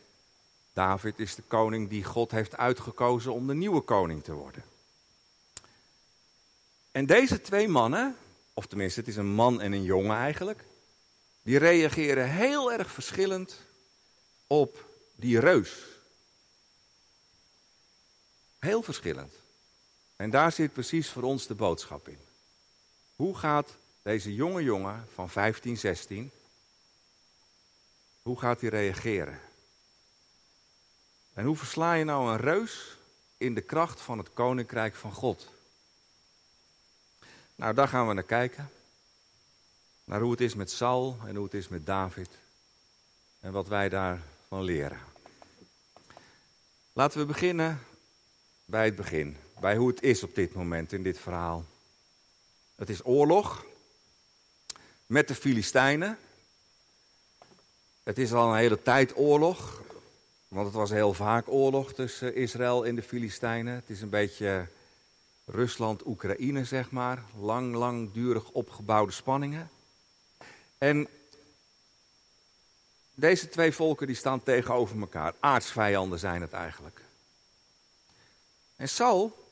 David 0.73 1.19
is 1.19 1.35
de 1.35 1.41
koning 1.41 1.89
die 1.89 2.03
God 2.03 2.31
heeft 2.31 2.57
uitgekozen 2.57 3.33
om 3.33 3.47
de 3.47 3.53
nieuwe 3.53 3.81
koning 3.81 4.23
te 4.23 4.33
worden. 4.33 4.63
En 6.91 7.05
deze 7.05 7.41
twee 7.41 7.67
mannen, 7.67 8.17
of 8.53 8.65
tenminste 8.65 8.99
het 8.99 9.09
is 9.09 9.15
een 9.15 9.33
man 9.33 9.61
en 9.61 9.71
een 9.71 9.83
jongen 9.83 10.17
eigenlijk, 10.17 10.63
die 11.41 11.57
reageren 11.57 12.29
heel 12.29 12.71
erg 12.71 12.91
verschillend 12.91 13.59
op 14.47 14.85
die 15.15 15.39
reus. 15.39 15.83
Heel 18.59 18.83
verschillend. 18.83 19.33
En 20.15 20.29
daar 20.29 20.51
zit 20.51 20.73
precies 20.73 21.09
voor 21.09 21.23
ons 21.23 21.47
de 21.47 21.55
boodschap 21.55 22.07
in. 22.07 22.26
Hoe 23.17 23.37
gaat 23.37 23.75
deze 24.01 24.33
jonge 24.33 24.63
jongen 24.63 25.07
van 25.13 25.29
15, 25.29 25.77
16, 25.77 26.31
hoe 28.21 28.39
gaat 28.39 28.61
hij 28.61 28.69
reageren? 28.69 29.39
En 31.33 31.45
hoe 31.45 31.55
versla 31.55 31.93
je 31.93 32.03
nou 32.03 32.31
een 32.31 32.37
reus 32.37 32.97
in 33.37 33.53
de 33.53 33.61
kracht 33.61 34.01
van 34.01 34.17
het 34.17 34.33
koninkrijk 34.33 34.95
van 34.95 35.11
God? 35.11 35.49
Nou, 37.55 37.73
daar 37.73 37.87
gaan 37.87 38.07
we 38.07 38.13
naar 38.13 38.23
kijken. 38.23 38.69
Naar 40.03 40.21
hoe 40.21 40.31
het 40.31 40.41
is 40.41 40.55
met 40.55 40.71
Saul 40.71 41.17
en 41.25 41.35
hoe 41.35 41.45
het 41.45 41.53
is 41.53 41.67
met 41.67 41.85
David. 41.85 42.29
En 43.39 43.51
wat 43.51 43.67
wij 43.67 43.89
daarvan 43.89 44.63
leren. 44.63 44.99
Laten 46.93 47.19
we 47.19 47.25
beginnen 47.25 47.79
bij 48.65 48.85
het 48.85 48.95
begin. 48.95 49.37
Bij 49.59 49.75
hoe 49.75 49.87
het 49.87 50.01
is 50.01 50.23
op 50.23 50.35
dit 50.35 50.53
moment 50.53 50.93
in 50.93 51.03
dit 51.03 51.19
verhaal. 51.19 51.65
Het 52.77 52.89
is 52.89 53.05
oorlog 53.05 53.65
met 55.05 55.27
de 55.27 55.35
Filistijnen. 55.35 56.17
Het 58.03 58.17
is 58.17 58.33
al 58.33 58.49
een 58.49 58.57
hele 58.57 58.81
tijd 58.81 59.15
oorlog. 59.15 59.81
Want 60.47 60.65
het 60.65 60.75
was 60.75 60.89
heel 60.89 61.13
vaak 61.13 61.49
oorlog 61.49 61.93
tussen 61.93 62.35
Israël 62.35 62.85
en 62.85 62.95
de 62.95 63.03
Filistijnen. 63.03 63.73
Het 63.73 63.89
is 63.89 64.01
een 64.01 64.09
beetje 64.09 64.67
Rusland-Oekraïne, 65.45 66.65
zeg 66.65 66.91
maar. 66.91 67.23
Lang, 67.39 67.75
langdurig 67.75 68.49
opgebouwde 68.49 69.11
spanningen. 69.11 69.69
En 70.77 71.07
deze 73.15 73.49
twee 73.49 73.71
volken 73.71 74.07
die 74.07 74.15
staan 74.15 74.43
tegenover 74.43 74.99
elkaar. 74.99 75.33
Aardsvijanden 75.39 76.19
zijn 76.19 76.41
het 76.41 76.53
eigenlijk. 76.53 77.01
En 78.75 78.89
Saul, 78.89 79.49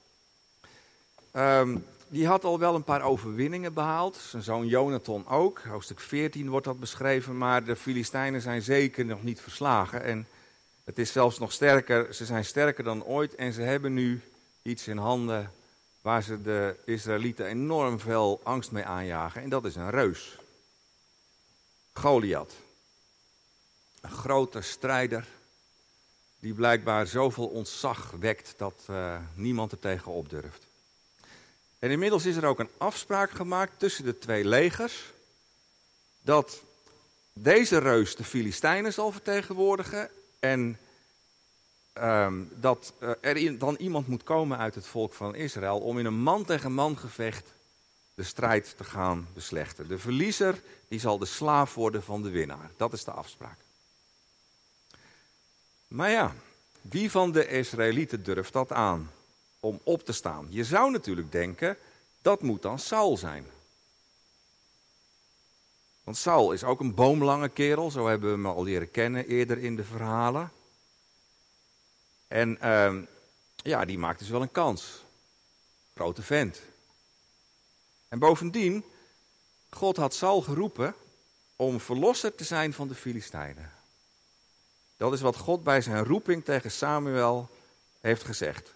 ehm, 1.32 1.78
die 2.16 2.28
had 2.28 2.44
al 2.44 2.60
wel 2.60 2.76
een 2.76 2.84
paar 2.84 3.02
overwinningen 3.02 3.74
behaald. 3.74 4.16
Zijn 4.16 4.44
zoon 4.44 4.68
Jonathan 4.68 5.28
ook. 5.28 5.60
Hoofdstuk 5.60 6.00
14 6.00 6.50
wordt 6.50 6.66
dat 6.66 6.80
beschreven. 6.80 7.38
Maar 7.38 7.64
de 7.64 7.76
Filistijnen 7.76 8.42
zijn 8.42 8.62
zeker 8.62 9.06
nog 9.06 9.24
niet 9.24 9.42
verslagen. 9.42 10.04
En 10.04 10.28
het 10.84 11.00
is 11.00 11.12
zelfs 11.12 11.40
nog 11.40 11.52
sterker. 11.52 12.14
Ze 12.14 12.26
zijn 12.26 12.46
sterker 12.46 12.84
dan 12.84 13.04
ooit. 13.04 13.36
En 13.36 13.54
ze 13.54 13.62
hebben 13.62 13.94
nu 13.94 14.22
iets 14.62 14.88
in 14.88 14.98
handen 14.98 15.52
waar 16.02 16.24
ze 16.24 16.42
de 16.42 16.76
Israëlieten 16.86 17.46
enorm 17.46 18.00
veel 18.00 18.40
angst 18.44 18.72
mee 18.72 18.86
aanjagen. 18.86 19.42
En 19.42 19.50
dat 19.50 19.66
is 19.66 19.76
een 19.76 19.90
reus. 19.90 20.40
Goliath. 21.94 22.54
Een 24.02 24.12
grote 24.12 24.62
strijder 24.62 25.28
die 26.40 26.54
blijkbaar 26.54 27.08
zoveel 27.08 27.48
ontzag 27.48 28.12
wekt 28.20 28.54
dat 28.58 28.86
uh, 28.90 29.18
niemand 29.34 29.72
er 29.72 29.80
tegen 29.80 30.12
op 30.12 30.30
durft. 30.30 30.65
En 31.80 31.92
inmiddels 31.92 32.26
is 32.26 32.36
er 32.36 32.46
ook 32.46 32.60
een 32.60 32.70
afspraak 32.78 33.32
gemaakt 33.32 33.80
tussen 33.80 34.06
de 34.06 34.18
twee 34.18 34.46
legers 34.46 35.14
dat 36.22 36.62
deze 37.34 37.78
reus 37.78 38.16
de 38.16 38.24
Filistijnen 38.24 38.94
zal 38.94 39.12
vertegenwoordigen 39.12 40.10
en 40.40 40.80
Ehm, 41.96 42.44
dat 42.50 42.94
uh, 43.00 43.10
er 43.22 43.58
dan 43.58 43.76
iemand 43.76 44.08
moet 44.08 44.24
komen 44.24 44.58
uit 44.58 44.76
het 44.76 44.88
volk 44.88 45.14
van 45.14 45.36
Israël 45.36 45.80
om 45.80 46.00
in 46.00 46.06
een 46.06 46.22
man 46.22 46.46
tegen 46.46 46.74
man 46.74 46.98
gevecht 46.98 47.54
de 48.14 48.24
strijd 48.24 48.74
te 48.78 48.84
gaan 48.84 49.28
beslechten. 49.34 49.88
De 49.88 49.98
verliezer 49.98 50.62
die 50.88 51.00
zal 51.00 51.18
de 51.18 51.26
slaaf 51.26 51.74
worden 51.74 52.04
van 52.04 52.22
de 52.22 52.30
winnaar. 52.30 52.72
Dat 52.78 52.94
is 52.94 53.04
de 53.04 53.12
afspraak. 53.12 53.58
Maar 55.88 56.10
ja, 56.10 56.34
wie 56.82 57.12
van 57.12 57.32
de 57.32 57.48
Israëlieten 57.48 58.24
durft 58.24 58.54
dat 58.54 58.72
aan 58.72 59.12
om 59.66 59.80
op 59.84 60.06
te 60.06 60.12
staan? 60.12 60.48
Je 60.50 60.64
zou 60.64 60.92
natuurlijk 60.92 61.32
denken, 61.32 61.78
dat 62.22 62.42
moet 62.42 62.62
dan 62.62 62.80
Saul 62.80 63.18
zijn. 63.18 63.46
Want 66.04 66.18
Saul 66.18 66.52
is 66.52 66.64
ook 66.64 66.80
een 66.80 66.94
boomlange 66.94 67.50
kerel, 67.50 67.92
zo 67.92 68.08
hebben 68.08 68.30
we 68.30 68.36
hem 68.36 68.46
al 68.46 68.64
leren 68.64 68.92
kennen 68.92 69.28
eerder 69.28 69.58
in 69.58 69.76
de 69.76 69.84
verhalen. 69.84 70.52
En 72.28 72.58
uh, 72.64 72.96
ja, 73.56 73.86
die 73.86 73.98
maakt 73.98 74.20
dus 74.20 74.30
wel 74.30 74.42
een 74.42 74.52
kans. 74.52 75.04
Grote 75.94 76.22
vent. 76.22 76.62
En 78.08 78.20
bovendien, 78.20 78.84
God 79.70 79.98
had 79.98 80.14
Saul 80.14 80.42
geroepen 80.42 80.96
om 81.56 81.80
verlosser 81.80 82.36
te 82.36 82.44
zijn 82.44 82.74
van 82.74 82.88
de 82.88 82.96
Filistijnen. 82.96 83.72
Dat 84.98 85.14
is 85.14 85.22
wat 85.22 85.38
God 85.38 85.64
bij 85.64 85.82
zijn 85.82 86.04
roeping 86.04 86.44
tegen 86.44 86.72
Samuel 86.72 87.50
heeft 88.02 88.24
gezegd. 88.24 88.75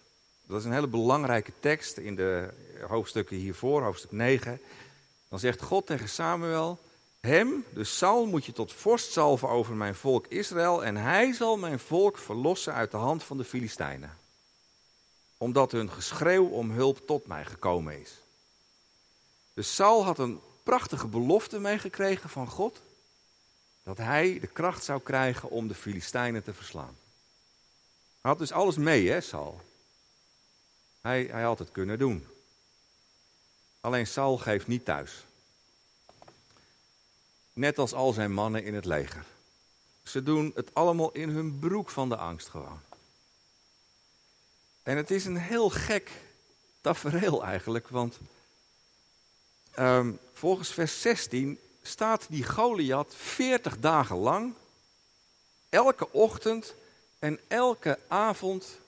Dat 0.49 0.59
is 0.59 0.65
een 0.65 0.73
hele 0.73 0.87
belangrijke 0.87 1.51
tekst 1.59 1.97
in 1.97 2.15
de 2.15 2.53
hoofdstukken 2.87 3.37
hiervoor, 3.37 3.83
hoofdstuk 3.83 4.11
9. 4.11 4.61
Dan 5.27 5.39
zegt 5.39 5.61
God 5.61 5.85
tegen 5.85 6.09
Samuel: 6.09 6.79
hem, 7.19 7.65
dus 7.73 7.97
Saul, 7.97 8.25
moet 8.25 8.45
je 8.45 8.51
tot 8.51 8.73
vorst 8.73 9.11
zalven 9.11 9.49
over 9.49 9.75
mijn 9.75 9.95
volk 9.95 10.27
Israël 10.27 10.83
en 10.83 10.95
hij 10.95 11.33
zal 11.33 11.57
mijn 11.57 11.79
volk 11.79 12.17
verlossen 12.17 12.73
uit 12.73 12.91
de 12.91 12.97
hand 12.97 13.23
van 13.23 13.37
de 13.37 13.43
Filistijnen. 13.43 14.17
Omdat 15.37 15.71
hun 15.71 15.91
geschreeuw 15.91 16.45
om 16.45 16.71
hulp 16.71 17.07
tot 17.07 17.27
mij 17.27 17.45
gekomen 17.45 18.01
is. 18.01 18.21
Dus 19.53 19.75
Saul 19.75 20.03
had 20.03 20.19
een 20.19 20.39
prachtige 20.63 21.07
belofte 21.07 21.59
meegekregen 21.59 22.29
van 22.29 22.47
God. 22.47 22.81
Dat 23.83 23.97
hij 23.97 24.39
de 24.39 24.47
kracht 24.47 24.83
zou 24.83 25.01
krijgen 25.01 25.49
om 25.49 25.67
de 25.67 25.75
Filistijnen 25.75 26.43
te 26.43 26.53
verslaan. 26.53 26.97
Hij 28.21 28.31
had 28.31 28.39
dus 28.39 28.51
alles 28.51 28.77
mee, 28.77 29.09
hè, 29.09 29.21
Saul. 29.21 29.67
Hij, 31.01 31.23
hij 31.31 31.43
had 31.43 31.59
het 31.59 31.71
kunnen 31.71 31.99
doen. 31.99 32.27
Alleen 33.81 34.07
Saul 34.07 34.37
geeft 34.37 34.67
niet 34.67 34.85
thuis. 34.85 35.23
Net 37.53 37.77
als 37.77 37.93
al 37.93 38.13
zijn 38.13 38.33
mannen 38.33 38.63
in 38.63 38.73
het 38.73 38.85
leger. 38.85 39.25
Ze 40.03 40.23
doen 40.23 40.51
het 40.55 40.73
allemaal 40.73 41.11
in 41.11 41.29
hun 41.29 41.59
broek 41.59 41.89
van 41.89 42.09
de 42.09 42.15
angst 42.15 42.47
gewoon. 42.47 42.81
En 44.83 44.97
het 44.97 45.11
is 45.11 45.25
een 45.25 45.37
heel 45.37 45.69
gek 45.69 46.11
tafereel 46.81 47.43
eigenlijk, 47.43 47.87
want 47.87 48.19
um, 49.79 50.19
volgens 50.33 50.73
vers 50.73 51.01
16 51.01 51.59
staat 51.81 52.25
die 52.29 52.43
Goliath 52.43 53.15
40 53.15 53.79
dagen 53.79 54.15
lang, 54.15 54.53
elke 55.69 56.11
ochtend 56.11 56.75
en 57.19 57.39
elke 57.47 57.99
avond 58.07 58.79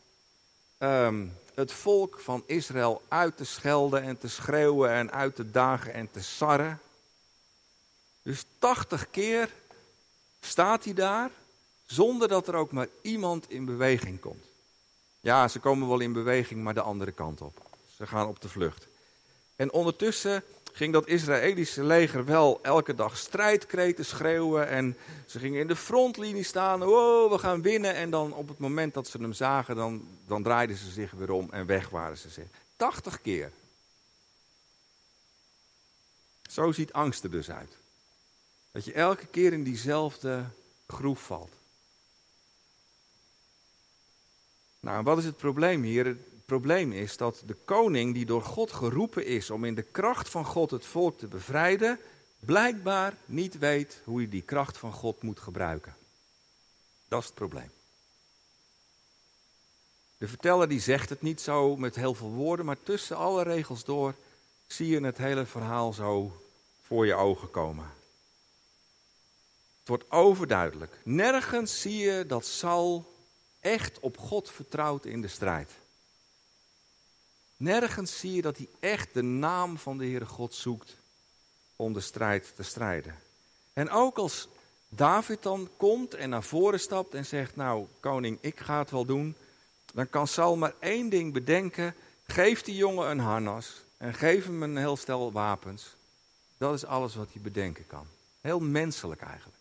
ehm, 0.81 1.25
het 1.53 1.71
volk 1.71 2.19
van 2.19 2.43
Israël 2.45 3.01
uit 3.07 3.37
te 3.37 3.45
schelden 3.45 4.03
en 4.03 4.17
te 4.17 4.27
schreeuwen 4.27 4.89
en 4.89 5.11
uit 5.11 5.35
te 5.35 5.51
dagen 5.51 5.93
en 5.93 6.11
te 6.11 6.21
sarren. 6.21 6.79
Dus 8.21 8.45
80 8.59 9.09
keer 9.09 9.49
staat 10.39 10.83
hij 10.83 10.93
daar 10.93 11.31
zonder 11.85 12.27
dat 12.27 12.47
er 12.47 12.55
ook 12.55 12.71
maar 12.71 12.87
iemand 13.01 13.49
in 13.49 13.65
beweging 13.65 14.19
komt. 14.19 14.45
Ja, 15.19 15.47
ze 15.47 15.59
komen 15.59 15.87
wel 15.87 15.99
in 15.99 16.13
beweging, 16.13 16.63
maar 16.63 16.73
de 16.73 16.81
andere 16.81 17.11
kant 17.11 17.41
op. 17.41 17.61
Ze 17.95 18.07
gaan 18.07 18.27
op 18.27 18.41
de 18.41 18.49
vlucht. 18.49 18.87
En 19.55 19.71
ondertussen 19.71 20.43
ging 20.71 20.93
dat 20.93 21.07
Israëlische 21.07 21.83
leger 21.83 22.25
wel 22.25 22.59
elke 22.61 22.95
dag 22.95 23.17
strijdkreten 23.17 24.05
schreeuwen. 24.05 24.67
En 24.67 24.97
ze 25.25 25.39
gingen 25.39 25.59
in 25.59 25.67
de 25.67 25.75
frontlinie 25.75 26.43
staan. 26.43 26.83
Oh, 26.83 27.31
we 27.31 27.37
gaan 27.37 27.61
winnen. 27.61 27.95
En 27.95 28.09
dan 28.09 28.33
op 28.33 28.47
het 28.47 28.57
moment 28.57 28.93
dat 28.93 29.07
ze 29.07 29.17
hem 29.17 29.33
zagen, 29.33 29.75
dan, 29.75 30.07
dan 30.27 30.43
draaiden 30.43 30.77
ze 30.77 30.91
zich 30.91 31.11
weer 31.11 31.31
om 31.31 31.47
en 31.51 31.65
weg 31.65 31.89
waren 31.89 32.17
ze 32.17 32.29
zich. 32.29 32.47
80 32.75 33.21
keer. 33.21 33.51
Zo 36.49 36.71
ziet 36.71 36.93
angst 36.93 37.23
er 37.23 37.31
dus 37.31 37.51
uit. 37.51 37.77
Dat 38.71 38.85
je 38.85 38.93
elke 38.93 39.25
keer 39.25 39.53
in 39.53 39.63
diezelfde 39.63 40.45
groef 40.87 41.25
valt. 41.25 41.53
Nou, 44.79 45.03
wat 45.03 45.17
is 45.17 45.25
het 45.25 45.37
probleem 45.37 45.83
hier? 45.83 46.17
Probleem 46.51 46.91
is 46.91 47.17
dat 47.17 47.43
de 47.45 47.55
koning 47.65 48.13
die 48.13 48.25
door 48.25 48.41
God 48.41 48.71
geroepen 48.71 49.25
is 49.25 49.49
om 49.49 49.65
in 49.65 49.75
de 49.75 49.81
kracht 49.81 50.29
van 50.29 50.45
God 50.45 50.71
het 50.71 50.85
volk 50.85 51.17
te 51.17 51.27
bevrijden, 51.27 51.99
blijkbaar 52.39 53.13
niet 53.25 53.57
weet 53.57 54.01
hoe 54.03 54.17
hij 54.19 54.29
die 54.29 54.41
kracht 54.41 54.77
van 54.77 54.91
God 54.93 55.21
moet 55.21 55.39
gebruiken. 55.39 55.95
Dat 57.07 57.19
is 57.19 57.25
het 57.25 57.35
probleem. 57.35 57.71
De 60.17 60.27
verteller 60.27 60.67
die 60.67 60.79
zegt 60.79 61.09
het 61.09 61.21
niet 61.21 61.41
zo 61.41 61.75
met 61.75 61.95
heel 61.95 62.13
veel 62.13 62.31
woorden, 62.31 62.65
maar 62.65 62.83
tussen 62.83 63.17
alle 63.17 63.43
regels 63.43 63.83
door 63.83 64.15
zie 64.67 64.87
je 64.87 65.01
het 65.01 65.17
hele 65.17 65.45
verhaal 65.45 65.93
zo 65.93 66.41
voor 66.81 67.05
je 67.05 67.13
ogen 67.13 67.51
komen. 67.51 67.85
Het 69.79 69.87
wordt 69.87 70.11
overduidelijk. 70.11 70.99
Nergens 71.03 71.81
zie 71.81 71.97
je 71.97 72.25
dat 72.27 72.45
Saul 72.45 73.13
echt 73.59 73.99
op 73.99 74.17
God 74.17 74.51
vertrouwt 74.51 75.05
in 75.05 75.21
de 75.21 75.27
strijd. 75.27 75.80
Nergens 77.61 78.19
zie 78.19 78.33
je 78.33 78.41
dat 78.41 78.57
hij 78.57 78.67
echt 78.79 79.13
de 79.13 79.21
naam 79.21 79.77
van 79.77 79.97
de 79.97 80.05
Heere 80.05 80.25
God 80.25 80.53
zoekt 80.53 80.97
om 81.75 81.93
de 81.93 81.99
strijd 81.99 82.55
te 82.55 82.63
strijden. 82.63 83.15
En 83.73 83.89
ook 83.89 84.17
als 84.17 84.47
David 84.89 85.43
dan 85.43 85.69
komt 85.77 86.13
en 86.13 86.29
naar 86.29 86.43
voren 86.43 86.79
stapt 86.79 87.13
en 87.13 87.25
zegt: 87.25 87.55
Nou, 87.55 87.87
koning, 87.99 88.37
ik 88.41 88.59
ga 88.59 88.79
het 88.79 88.91
wel 88.91 89.05
doen. 89.05 89.35
Dan 89.93 90.09
kan 90.09 90.27
Saul 90.27 90.55
maar 90.55 90.73
één 90.79 91.09
ding 91.09 91.33
bedenken: 91.33 91.95
geef 92.23 92.61
die 92.61 92.75
jongen 92.75 93.09
een 93.09 93.19
harnas 93.19 93.81
en 93.97 94.13
geef 94.13 94.45
hem 94.45 94.63
een 94.63 94.77
heel 94.77 94.97
stel 94.97 95.31
wapens. 95.31 95.95
Dat 96.57 96.73
is 96.73 96.85
alles 96.85 97.15
wat 97.15 97.29
hij 97.33 97.41
bedenken 97.41 97.87
kan. 97.87 98.07
Heel 98.41 98.59
menselijk 98.59 99.21
eigenlijk. 99.21 99.59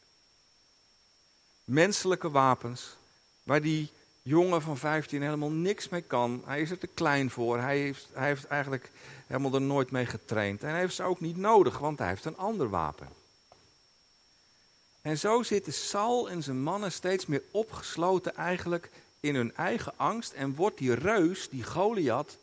Menselijke 1.64 2.30
wapens 2.30 2.96
waar 3.42 3.60
die 3.60 3.90
jongen 4.22 4.62
van 4.62 4.76
15 4.76 5.22
helemaal 5.22 5.50
niks 5.50 5.88
mee 5.88 6.02
kan. 6.02 6.42
Hij 6.44 6.60
is 6.60 6.70
er 6.70 6.78
te 6.78 6.86
klein 6.86 7.30
voor. 7.30 7.58
Hij 7.58 7.78
heeft, 7.78 8.08
hij 8.12 8.26
heeft 8.26 8.44
eigenlijk 8.44 8.90
helemaal 9.26 9.54
er 9.54 9.60
nooit 9.60 9.90
mee 9.90 10.06
getraind. 10.06 10.62
En 10.62 10.70
hij 10.70 10.78
heeft 10.78 10.94
ze 10.94 11.02
ook 11.02 11.20
niet 11.20 11.36
nodig, 11.36 11.78
want 11.78 11.98
hij 11.98 12.08
heeft 12.08 12.24
een 12.24 12.36
ander 12.36 12.68
wapen. 12.68 13.08
En 15.02 15.18
zo 15.18 15.42
zitten 15.42 15.72
Saul 15.72 16.30
en 16.30 16.42
zijn 16.42 16.62
mannen 16.62 16.92
steeds 16.92 17.26
meer 17.26 17.42
opgesloten 17.50 18.34
eigenlijk 18.34 18.90
in 19.20 19.34
hun 19.34 19.56
eigen 19.56 19.92
angst. 19.96 20.32
En 20.32 20.54
wordt 20.54 20.78
die 20.78 20.94
reus, 20.94 21.48
die 21.48 21.64
Goliath, 21.64 22.38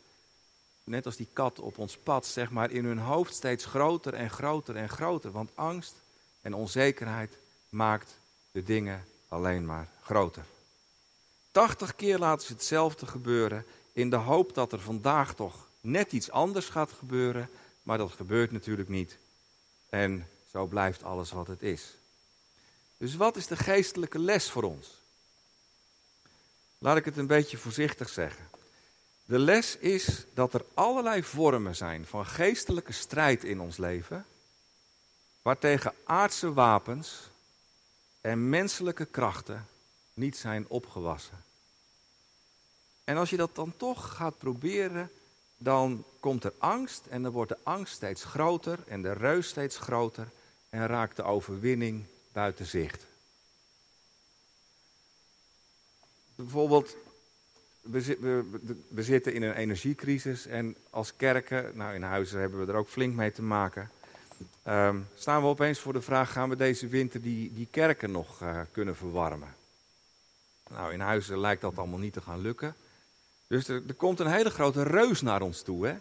net 0.84 1.06
als 1.06 1.16
die 1.16 1.28
kat 1.32 1.58
op 1.58 1.78
ons 1.78 1.96
pad, 1.96 2.26
zeg 2.26 2.50
maar, 2.50 2.70
in 2.70 2.84
hun 2.84 2.98
hoofd 2.98 3.34
steeds 3.34 3.64
groter 3.64 4.14
en 4.14 4.30
groter 4.30 4.76
en 4.76 4.88
groter. 4.88 5.30
Want 5.30 5.50
angst 5.54 5.94
en 6.40 6.54
onzekerheid 6.54 7.30
maakt 7.68 8.18
de 8.50 8.62
dingen 8.62 9.04
alleen 9.28 9.66
maar 9.66 9.88
groter. 10.02 10.44
80 11.58 11.96
keer 11.96 12.18
laten 12.18 12.46
ze 12.46 12.52
hetzelfde 12.52 13.06
gebeuren 13.06 13.66
in 13.92 14.10
de 14.10 14.16
hoop 14.16 14.54
dat 14.54 14.72
er 14.72 14.80
vandaag 14.80 15.34
toch 15.34 15.66
net 15.80 16.12
iets 16.12 16.30
anders 16.30 16.68
gaat 16.68 16.92
gebeuren, 16.92 17.50
maar 17.82 17.98
dat 17.98 18.10
gebeurt 18.10 18.52
natuurlijk 18.52 18.88
niet. 18.88 19.18
En 19.88 20.28
zo 20.50 20.66
blijft 20.66 21.02
alles 21.02 21.30
wat 21.30 21.46
het 21.46 21.62
is. 21.62 21.94
Dus 22.96 23.16
wat 23.16 23.36
is 23.36 23.46
de 23.46 23.56
geestelijke 23.56 24.18
les 24.18 24.50
voor 24.50 24.62
ons? 24.62 25.00
Laat 26.78 26.96
ik 26.96 27.04
het 27.04 27.16
een 27.16 27.26
beetje 27.26 27.56
voorzichtig 27.56 28.08
zeggen. 28.08 28.48
De 29.24 29.38
les 29.38 29.76
is 29.76 30.24
dat 30.34 30.54
er 30.54 30.64
allerlei 30.74 31.22
vormen 31.22 31.76
zijn 31.76 32.06
van 32.06 32.26
geestelijke 32.26 32.92
strijd 32.92 33.44
in 33.44 33.60
ons 33.60 33.76
leven, 33.76 34.26
waartegen 35.42 35.94
aardse 36.04 36.52
wapens 36.52 37.30
en 38.20 38.48
menselijke 38.48 39.04
krachten 39.04 39.66
niet 40.14 40.36
zijn 40.36 40.68
opgewassen. 40.68 41.46
En 43.08 43.16
als 43.16 43.30
je 43.30 43.36
dat 43.36 43.54
dan 43.54 43.74
toch 43.76 44.14
gaat 44.14 44.38
proberen, 44.38 45.10
dan 45.56 46.04
komt 46.20 46.44
er 46.44 46.52
angst 46.58 47.06
en 47.06 47.22
dan 47.22 47.32
wordt 47.32 47.50
de 47.50 47.58
angst 47.62 47.94
steeds 47.94 48.24
groter 48.24 48.78
en 48.86 49.02
de 49.02 49.12
reus 49.12 49.48
steeds 49.48 49.78
groter 49.78 50.28
en 50.70 50.86
raakt 50.86 51.16
de 51.16 51.22
overwinning 51.22 52.04
buiten 52.32 52.66
zicht. 52.66 53.06
Bijvoorbeeld, 56.34 56.96
we, 57.80 58.16
we, 58.20 58.44
we, 58.88 59.02
zitten 59.02 59.32
in 59.34 59.42
een 59.42 59.54
energiecrisis 59.54 60.46
en 60.46 60.76
als 60.90 61.16
kerken, 61.16 61.76
nou 61.76 61.94
in 61.94 62.02
huizen 62.02 62.40
hebben 62.40 62.66
we 62.66 62.72
er 62.72 62.78
ook 62.78 62.88
flink 62.88 63.14
mee 63.14 63.32
te 63.32 63.42
maken, 63.42 63.90
um, 64.66 65.06
staan 65.14 65.42
we 65.42 65.48
opeens 65.48 65.80
voor 65.80 65.92
de 65.92 66.02
vraag, 66.02 66.32
gaan 66.32 66.48
we 66.48 66.56
deze 66.56 66.88
winter 66.88 67.22
die, 67.22 67.52
die 67.54 67.68
kerken 67.70 68.10
nog 68.10 68.42
uh, 68.42 68.60
kunnen 68.72 68.96
verwarmen? 68.96 69.54
Nou, 70.70 70.92
in 70.92 71.00
huizen 71.00 71.38
lijkt 71.38 71.60
dat 71.60 71.78
allemaal 71.78 71.98
niet 71.98 72.12
te 72.12 72.20
gaan 72.20 72.40
lukken. 72.40 72.74
Dus 73.48 73.68
er, 73.68 73.94
komt 73.96 74.20
een 74.20 74.30
hele 74.30 74.50
grote 74.50 74.82
reus 74.82 75.20
naar 75.20 75.42
ons 75.42 75.62
toe, 75.62 75.86
hè? 75.86 75.96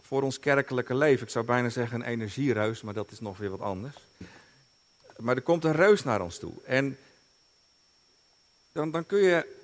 Voor 0.00 0.22
ons 0.22 0.38
kerkelijke 0.38 0.94
leven. 0.94 1.26
Ik 1.26 1.32
zou 1.32 1.44
bijna 1.44 1.68
zeggen 1.68 2.00
een 2.00 2.06
energiereus, 2.06 2.82
maar 2.82 2.94
dat 2.94 3.10
is 3.10 3.20
nog 3.20 3.38
weer 3.38 3.50
wat 3.50 3.60
anders. 3.60 3.94
Maar 5.16 5.36
er 5.36 5.42
komt 5.42 5.64
een 5.64 5.72
reus 5.72 6.02
naar 6.02 6.20
ons 6.20 6.38
toe. 6.38 6.52
En 6.64 6.98
dan, 8.72 8.90
dan 8.90 9.06
kun 9.06 9.18
je, 9.18 9.56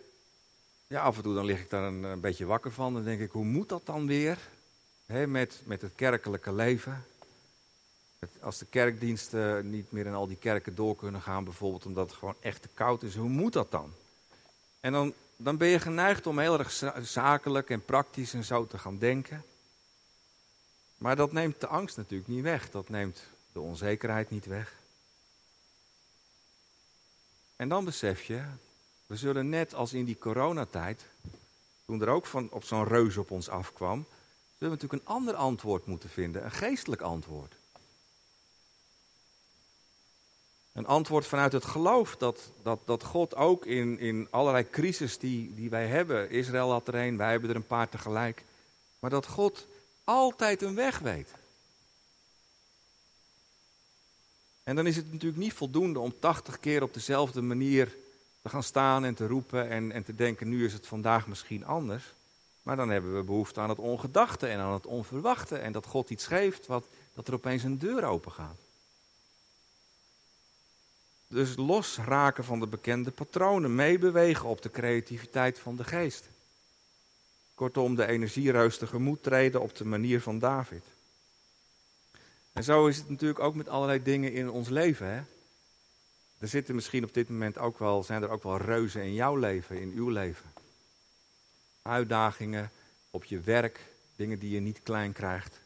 ja, 0.87 1.03
af 1.03 1.17
en 1.17 1.23
toe 1.23 1.35
dan 1.35 1.45
lig 1.45 1.61
ik 1.61 1.71
daar 1.71 1.83
een, 1.83 2.03
een 2.03 2.21
beetje 2.21 2.47
wakker 2.47 2.73
van. 2.73 2.95
Dan 2.95 3.05
denk 3.05 3.21
ik, 3.21 3.31
hoe 3.31 3.45
moet 3.45 3.69
dat 3.69 3.87
dan 3.87 4.07
weer? 4.07 4.39
Hè, 5.07 5.27
met, 5.27 5.61
met 5.65 5.83
het 5.83 5.93
kerkelijke 5.95 6.53
leven. 6.53 7.05
Als 8.41 8.59
de 8.59 8.67
kerkdiensten 8.67 9.71
niet 9.71 9.93
meer 9.93 10.07
in 10.07 10.15
al 10.15 10.27
die 10.27 10.37
kerken 10.37 10.75
door 10.75 10.97
kunnen 10.97 11.21
gaan, 11.21 11.45
bijvoorbeeld 11.45 11.87
omdat 11.87 12.11
het 12.11 12.19
gewoon 12.19 12.37
echt 12.41 12.63
te 12.63 12.69
koud 12.75 13.03
is, 13.03 13.15
hoe 13.17 13.29
moet 13.29 13.53
dat 13.53 13.71
dan? 13.71 13.93
En 14.81 14.93
dan 14.93 15.15
dan 15.43 15.57
ben 15.57 15.69
je 15.69 15.79
geneigd 15.79 16.27
om 16.27 16.39
heel 16.39 16.59
erg 16.59 16.83
zakelijk 17.03 17.71
en 17.71 17.85
praktisch 17.85 18.35
en 18.35 18.45
zo 18.45 18.67
te 18.67 18.79
gaan 18.79 18.99
denken. 18.99 19.45
Maar 20.99 21.17
dat 21.17 21.33
neemt 21.33 21.61
de 21.61 21.67
angst 21.67 21.97
natuurlijk 21.97 22.29
niet 22.29 22.43
weg. 22.43 22.71
Dat 22.71 22.89
neemt 22.89 23.23
de 23.53 23.61
onzekerheid 23.61 24.31
niet 24.31 24.47
weg. 24.47 24.75
En 27.57 27.69
dan 27.69 27.85
besef 27.85 28.23
je, 28.23 28.43
we 29.07 29.17
zullen 29.17 29.49
net 29.49 29.75
als 29.75 29.93
in 29.93 30.05
die 30.05 30.19
coronatijd, 30.19 31.07
toen 31.87 32.03
er 32.03 32.09
ook 32.09 32.27
van, 32.27 32.51
op 32.51 32.65
zo'n 32.65 32.89
reus 32.89 33.17
op 33.17 33.31
ons 33.31 33.49
afkwam, 33.49 34.07
zullen 34.59 34.77
we 34.77 34.83
natuurlijk 34.83 35.03
een 35.03 35.15
ander 35.15 35.35
antwoord 35.35 35.87
moeten 35.87 36.11
vinden, 36.11 36.45
een 36.45 36.51
geestelijk 36.51 37.03
antwoord. 37.03 37.55
Een 40.73 40.87
antwoord 40.87 41.27
vanuit 41.27 41.53
het 41.53 41.65
geloof 41.65 42.17
dat, 42.17 42.51
dat, 42.63 42.81
dat 42.85 43.03
God 43.03 43.35
ook 43.35 43.67
in, 43.67 43.99
in 43.99 44.29
allerlei 44.31 44.69
crisis 44.71 45.19
die, 45.19 45.55
die 45.55 45.71
wij 45.71 45.87
hebben, 45.87 46.31
Israël 46.31 46.71
had 46.71 46.89
er 46.89 46.95
een, 46.95 47.17
wij 47.17 47.31
hebben 47.31 47.51
er 47.51 47.57
een 47.57 47.67
paar 47.67 47.89
tegelijk, 47.89 48.45
maar 48.99 49.11
dat 49.11 49.27
God 49.27 49.67
altijd 50.05 50.63
een 50.63 50.75
weg 50.75 50.99
weet. 50.99 51.35
En 54.63 54.77
dan 54.77 54.87
is 54.87 54.97
het 54.97 55.13
natuurlijk 55.13 55.43
niet 55.43 55.53
voldoende 55.53 55.99
om 55.99 56.19
tachtig 56.19 56.61
keer 56.61 56.83
op 56.83 56.95
dezelfde 56.95 57.41
manier 57.41 57.97
te 58.43 58.49
gaan 58.49 58.63
staan 58.63 59.05
en 59.05 59.15
te 59.15 59.27
roepen 59.27 59.69
en, 59.69 59.93
en 59.93 60.05
te 60.05 60.15
denken, 60.15 60.49
nu 60.49 60.65
is 60.65 60.73
het 60.73 60.87
vandaag 60.87 61.27
misschien 61.27 61.65
anders. 61.65 62.15
Maar 62.63 62.77
dan 62.77 62.91
hebben 62.91 63.17
we 63.17 63.23
behoefte 63.23 63.61
aan 63.61 63.69
het 63.69 63.79
ongedachte 63.79 64.47
en 64.47 64.59
aan 64.59 64.73
het 64.73 64.87
onverwachte 64.87 65.57
en 65.57 65.73
dat 65.73 65.87
God 65.87 66.11
iets 66.11 66.27
geeft, 66.27 66.67
wat, 66.67 66.85
dat 67.15 67.29
er 67.29 67.35
opeens 67.35 67.63
een 67.63 67.79
deur 67.79 68.05
open 68.05 68.33
gaat. 68.33 68.59
Dus 71.33 71.57
losraken 71.57 72.45
van 72.45 72.61
de 72.61 72.67
bekende 72.67 73.11
patronen, 73.11 73.75
meebewegen 73.75 74.49
op 74.49 74.63
de 74.63 74.71
creativiteit 74.71 75.59
van 75.59 75.77
de 75.77 75.85
geest. 75.85 76.29
Kortom, 77.55 77.95
de 77.95 78.07
energiereus 78.07 78.79
tegemoet 78.79 79.23
treden 79.23 79.61
op 79.61 79.77
de 79.77 79.85
manier 79.85 80.21
van 80.21 80.39
David. 80.39 80.85
En 82.53 82.65
zo 82.65 82.87
is 82.87 82.97
het 82.97 83.09
natuurlijk 83.09 83.41
ook 83.41 83.55
met 83.55 83.69
allerlei 83.69 84.03
dingen 84.03 84.33
in 84.33 84.51
ons 84.51 84.69
leven. 84.69 85.07
Hè? 85.07 85.23
Er 86.39 86.49
zitten 86.49 86.75
misschien 86.75 87.05
op 87.05 87.15
dit 87.15 87.29
moment 87.29 87.59
ook 87.59 87.79
wel, 87.79 88.03
zijn 88.03 88.23
er 88.23 88.31
ook 88.31 88.43
wel 88.43 88.57
reuzen 88.57 89.03
in 89.03 89.15
jouw 89.15 89.37
leven, 89.37 89.81
in 89.81 89.93
uw 89.95 90.09
leven. 90.09 90.53
Uitdagingen 91.83 92.71
op 93.11 93.25
je 93.25 93.41
werk, 93.41 93.81
dingen 94.17 94.39
die 94.39 94.51
je 94.51 94.61
niet 94.61 94.83
klein 94.83 95.13
krijgt. 95.13 95.61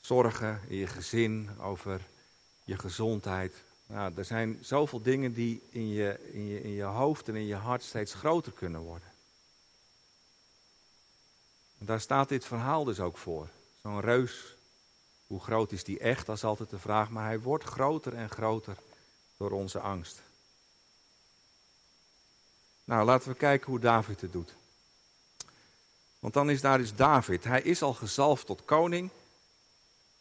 Zorgen 0.00 0.60
in 0.68 0.76
je 0.76 0.86
gezin, 0.86 1.50
over 1.60 2.00
je 2.64 2.78
gezondheid. 2.78 3.64
Nou, 3.86 4.12
er 4.16 4.24
zijn 4.24 4.58
zoveel 4.60 5.02
dingen 5.02 5.32
die 5.32 5.62
in 5.70 5.88
je, 5.88 6.30
in, 6.32 6.46
je, 6.46 6.62
in 6.62 6.70
je 6.70 6.82
hoofd 6.82 7.28
en 7.28 7.34
in 7.34 7.46
je 7.46 7.54
hart 7.54 7.82
steeds 7.82 8.14
groter 8.14 8.52
kunnen 8.52 8.80
worden. 8.80 9.08
En 11.78 11.86
daar 11.86 12.00
staat 12.00 12.28
dit 12.28 12.44
verhaal 12.44 12.84
dus 12.84 13.00
ook 13.00 13.18
voor. 13.18 13.48
Zo'n 13.82 14.00
reus, 14.00 14.56
hoe 15.26 15.40
groot 15.40 15.72
is 15.72 15.84
die 15.84 15.98
echt? 15.98 16.26
Dat 16.26 16.36
is 16.36 16.44
altijd 16.44 16.70
de 16.70 16.78
vraag, 16.78 17.10
maar 17.10 17.24
hij 17.24 17.40
wordt 17.40 17.64
groter 17.64 18.14
en 18.14 18.30
groter 18.30 18.76
door 19.36 19.50
onze 19.50 19.80
angst. 19.80 20.22
Nou, 22.84 23.04
laten 23.04 23.28
we 23.28 23.34
kijken 23.34 23.70
hoe 23.70 23.80
David 23.80 24.20
het 24.20 24.32
doet. 24.32 24.54
Want 26.18 26.34
dan 26.34 26.50
is 26.50 26.60
daar 26.60 26.78
dus 26.78 26.94
David. 26.94 27.44
Hij 27.44 27.62
is 27.62 27.82
al 27.82 27.94
gezalfd 27.94 28.46
tot 28.46 28.64
koning. 28.64 29.10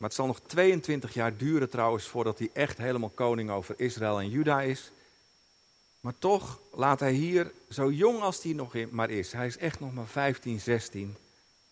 Maar 0.06 0.14
het 0.14 0.24
zal 0.24 0.34
nog 0.34 0.42
22 0.48 1.14
jaar 1.14 1.38
duren 1.38 1.70
trouwens 1.70 2.08
voordat 2.08 2.40
hij 2.40 2.50
echt 2.54 2.78
helemaal 2.78 3.10
koning 3.10 3.50
over 3.50 3.76
Israël 3.78 4.20
en 4.20 4.30
Juda 4.30 4.62
is. 4.62 4.92
Maar 6.00 6.14
toch 6.20 6.60
laat 6.74 7.00
hij 7.00 7.12
hier, 7.12 7.52
zo 7.70 7.92
jong 7.92 8.22
als 8.22 8.44
hij 8.44 8.54
nog 8.54 8.90
maar 8.90 9.10
is, 9.10 9.32
hij 9.32 9.46
is 9.46 9.58
echt 9.58 9.80
nog 9.80 9.94
maar 9.94 10.08
15, 10.08 10.60
16, 10.60 11.16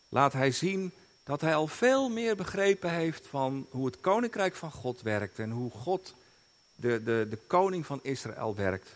laat 0.10 0.34
hij 0.34 0.52
zien 0.52 0.91
dat 1.24 1.41
hij 1.41 1.56
al 1.56 1.67
veel 1.67 2.10
meer 2.10 2.36
begrepen 2.36 2.89
heeft 2.89 3.28
van 3.28 3.67
hoe 3.69 3.86
het 3.86 4.00
koninkrijk 4.00 4.56
van 4.56 4.72
God 4.72 5.02
werkt 5.02 5.39
en 5.39 5.52
hoe 5.52 5.72
God, 5.72 6.13
de, 6.76 7.04
de, 7.04 7.28
de 7.30 7.39
koning 7.48 7.86
van 7.86 8.00
Israël, 8.04 8.56
werkt, 8.56 8.89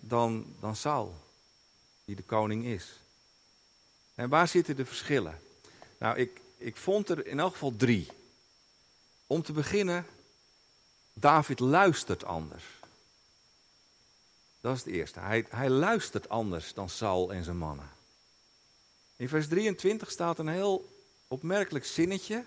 dan, 0.00 0.54
dan 0.60 0.76
Saul, 0.76 1.14
die 2.04 2.16
de 2.16 2.22
koning 2.22 2.64
is. 2.64 3.00
En 4.14 4.28
waar 4.28 4.48
zitten 4.48 4.76
de 4.76 4.86
verschillen? 4.86 5.38
Nou, 5.98 6.16
ik, 6.16 6.40
ik 6.56 6.76
vond 6.76 7.08
er 7.08 7.26
in 7.26 7.40
elk 7.40 7.52
geval 7.52 7.76
drie. 7.76 8.08
Om 9.32 9.42
te 9.42 9.52
beginnen, 9.52 10.06
David 11.12 11.60
luistert 11.60 12.24
anders. 12.24 12.64
Dat 14.60 14.76
is 14.76 14.84
het 14.84 14.94
eerste. 14.94 15.20
Hij, 15.20 15.46
hij 15.48 15.70
luistert 15.70 16.28
anders 16.28 16.74
dan 16.74 16.88
Saul 16.88 17.32
en 17.32 17.44
zijn 17.44 17.56
mannen. 17.56 17.90
In 19.16 19.28
vers 19.28 19.48
23 19.48 20.10
staat 20.10 20.38
een 20.38 20.48
heel 20.48 21.04
opmerkelijk 21.28 21.84
zinnetje. 21.84 22.44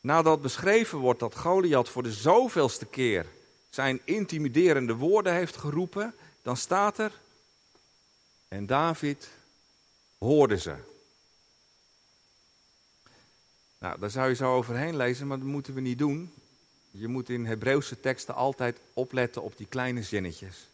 Nadat 0.00 0.42
beschreven 0.42 0.98
wordt 0.98 1.20
dat 1.20 1.36
Goliath 1.36 1.88
voor 1.88 2.02
de 2.02 2.12
zoveelste 2.12 2.86
keer 2.86 3.26
zijn 3.70 4.00
intimiderende 4.04 4.94
woorden 4.94 5.34
heeft 5.34 5.56
geroepen, 5.56 6.14
dan 6.42 6.56
staat 6.56 6.98
er: 6.98 7.12
En 8.48 8.66
David 8.66 9.28
hoorde 10.18 10.58
ze. 10.58 10.95
Nou, 13.78 13.98
daar 13.98 14.10
zou 14.10 14.28
je 14.28 14.34
zo 14.34 14.54
overheen 14.54 14.96
lezen, 14.96 15.26
maar 15.26 15.38
dat 15.38 15.46
moeten 15.46 15.74
we 15.74 15.80
niet 15.80 15.98
doen. 15.98 16.32
Je 16.90 17.08
moet 17.08 17.28
in 17.28 17.46
Hebreeuwse 17.46 18.00
teksten 18.00 18.34
altijd 18.34 18.80
opletten 18.92 19.42
op 19.42 19.56
die 19.56 19.66
kleine 19.66 20.02
zinnetjes. 20.02 20.68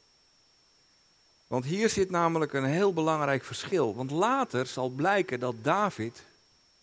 Want 1.47 1.65
hier 1.65 1.88
zit 1.88 2.11
namelijk 2.11 2.53
een 2.53 2.65
heel 2.65 2.93
belangrijk 2.93 3.45
verschil. 3.45 3.95
Want 3.95 4.11
later 4.11 4.67
zal 4.67 4.88
blijken 4.88 5.41
dat 5.41 5.55
David 5.62 6.25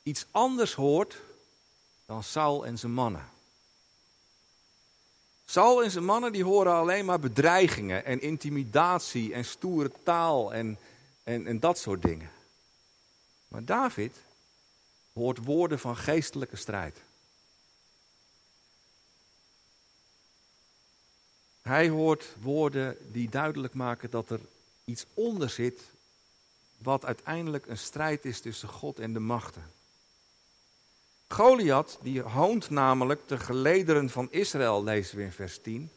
iets 0.04 0.26
anders 0.32 0.74
hoort 0.74 1.22
dan 2.06 2.24
Saul 2.24 2.66
en 2.66 2.78
zijn 2.78 2.92
mannen. 2.92 3.30
Saul 5.46 5.84
en 5.84 5.92
zijn 5.92 6.06
mannen 6.06 6.32
die 6.32 6.44
horen 6.44 6.74
alleen 6.74 7.06
maar 7.06 7.20
bedreigingen 7.20 8.06
en 8.06 8.22
intimidatie 8.22 9.34
en 9.34 9.46
stoere 9.46 9.92
taal 10.04 10.54
en, 10.54 10.78
en, 11.24 11.48
en 11.48 11.60
dat 11.60 11.78
soort 11.78 12.02
dingen. 12.02 12.30
Maar 13.48 13.66
David 13.66 14.16
hoort 15.20 15.46
woorden 15.46 15.80
van 15.80 15.98
geestelijke 15.98 16.56
strijd. 16.56 16.98
Hij 21.62 21.90
hoort 21.90 22.26
woorden 22.42 22.98
die 23.12 23.30
duidelijk 23.30 23.74
maken 23.74 24.10
dat 24.10 24.30
er 24.30 24.40
iets 24.86 25.06
onder 25.14 25.50
zit, 25.50 25.82
wat 26.78 27.06
uiteindelijk 27.06 27.66
een 27.66 27.78
strijd 27.78 28.26
is 28.26 28.42
tussen 28.42 28.70
God 28.70 29.00
en 29.00 29.14
de 29.14 29.20
machten. 29.20 29.72
Goliath, 31.28 31.98
die 32.02 32.22
hoont 32.22 32.70
namelijk 32.70 33.28
de 33.28 33.38
gelederen 33.38 34.10
van 34.10 34.32
Israël, 34.32 34.84
lezen 34.84 35.18
we 35.18 35.24
in 35.24 35.32
vers 35.32 35.62
10. 35.62 35.92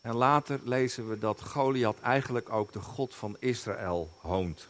En 0.00 0.14
later 0.14 0.60
lezen 0.64 1.08
we 1.08 1.18
dat 1.18 1.42
Goliath 1.42 2.00
eigenlijk 2.00 2.50
ook 2.50 2.72
de 2.72 2.80
God 2.80 3.14
van 3.14 3.36
Israël 3.38 4.18
hoont. 4.20 4.68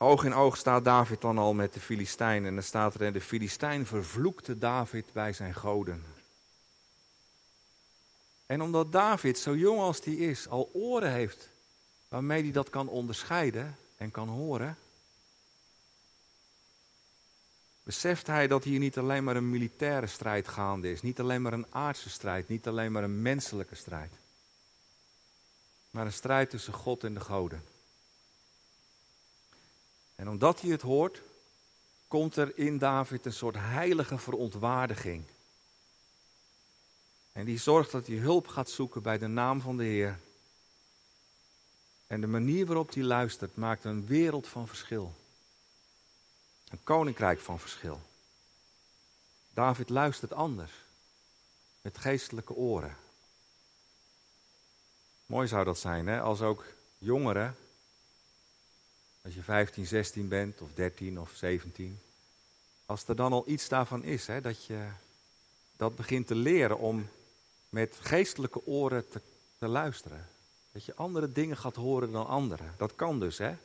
Oog 0.00 0.24
in 0.24 0.34
oog 0.34 0.56
staat 0.56 0.84
David 0.84 1.20
dan 1.20 1.38
al 1.38 1.54
met 1.54 1.72
de 1.72 1.80
Filistijn. 1.80 2.44
En 2.44 2.54
dan 2.54 2.62
staat 2.62 3.00
er: 3.00 3.12
de 3.12 3.20
Filistijn 3.20 3.86
vervloekte 3.86 4.58
David 4.58 5.12
bij 5.12 5.32
zijn 5.32 5.54
goden. 5.54 6.04
En 8.46 8.62
omdat 8.62 8.92
David, 8.92 9.38
zo 9.38 9.56
jong 9.56 9.80
als 9.80 10.04
hij 10.04 10.14
is, 10.14 10.48
al 10.48 10.70
oren 10.72 11.12
heeft 11.12 11.48
waarmee 12.08 12.42
hij 12.42 12.52
dat 12.52 12.70
kan 12.70 12.88
onderscheiden 12.88 13.76
en 13.96 14.10
kan 14.10 14.28
horen, 14.28 14.76
beseft 17.82 18.26
hij 18.26 18.46
dat 18.46 18.64
hier 18.64 18.78
niet 18.78 18.98
alleen 18.98 19.24
maar 19.24 19.36
een 19.36 19.50
militaire 19.50 20.06
strijd 20.06 20.48
gaande 20.48 20.90
is, 20.90 21.02
niet 21.02 21.20
alleen 21.20 21.42
maar 21.42 21.52
een 21.52 21.74
aardse 21.74 22.10
strijd, 22.10 22.48
niet 22.48 22.66
alleen 22.66 22.92
maar 22.92 23.02
een 23.02 23.22
menselijke 23.22 23.74
strijd, 23.74 24.12
maar 25.90 26.06
een 26.06 26.12
strijd 26.12 26.50
tussen 26.50 26.72
God 26.72 27.04
en 27.04 27.14
de 27.14 27.20
goden. 27.20 27.62
En 30.18 30.28
omdat 30.28 30.60
hij 30.60 30.70
het 30.70 30.82
hoort, 30.82 31.22
komt 32.08 32.36
er 32.36 32.58
in 32.58 32.78
David 32.78 33.26
een 33.26 33.32
soort 33.32 33.56
heilige 33.58 34.18
verontwaardiging. 34.18 35.24
En 37.32 37.44
die 37.44 37.58
zorgt 37.58 37.90
dat 37.90 38.06
hij 38.06 38.16
hulp 38.16 38.46
gaat 38.46 38.70
zoeken 38.70 39.02
bij 39.02 39.18
de 39.18 39.26
naam 39.26 39.60
van 39.60 39.76
de 39.76 39.84
Heer. 39.84 40.18
En 42.06 42.20
de 42.20 42.26
manier 42.26 42.66
waarop 42.66 42.94
hij 42.94 43.02
luistert 43.02 43.56
maakt 43.56 43.84
een 43.84 44.06
wereld 44.06 44.46
van 44.46 44.68
verschil. 44.68 45.14
Een 46.68 46.82
koninkrijk 46.82 47.40
van 47.40 47.60
verschil. 47.60 48.00
David 49.50 49.88
luistert 49.88 50.32
anders. 50.32 50.72
Met 51.80 51.98
geestelijke 51.98 52.54
oren. 52.54 52.96
Mooi 55.26 55.48
zou 55.48 55.64
dat 55.64 55.78
zijn, 55.78 56.06
hè? 56.06 56.20
Als 56.20 56.40
ook 56.40 56.64
jongeren 56.98 57.56
als 59.28 59.36
je 59.36 59.42
15, 59.42 59.86
16 59.86 60.28
bent, 60.28 60.60
of 60.60 60.68
13 60.74 61.20
of 61.20 61.30
17. 61.34 62.00
Als 62.86 63.08
er 63.08 63.16
dan 63.16 63.32
al 63.32 63.48
iets 63.48 63.68
daarvan 63.68 64.04
is, 64.04 64.26
hè, 64.26 64.40
dat 64.40 64.64
je 64.64 64.88
dat 65.76 65.96
begint 65.96 66.26
te 66.26 66.34
leren 66.34 66.78
om 66.78 67.08
met 67.68 67.96
geestelijke 68.00 68.66
oren 68.66 69.08
te, 69.08 69.20
te 69.58 69.66
luisteren. 69.66 70.28
Dat 70.72 70.84
je 70.84 70.94
andere 70.94 71.32
dingen 71.32 71.56
gaat 71.56 71.74
horen 71.74 72.12
dan 72.12 72.26
anderen. 72.26 72.74
Dat 72.76 72.94
kan 72.94 73.20
dus, 73.20 73.38
hè? 73.38 73.56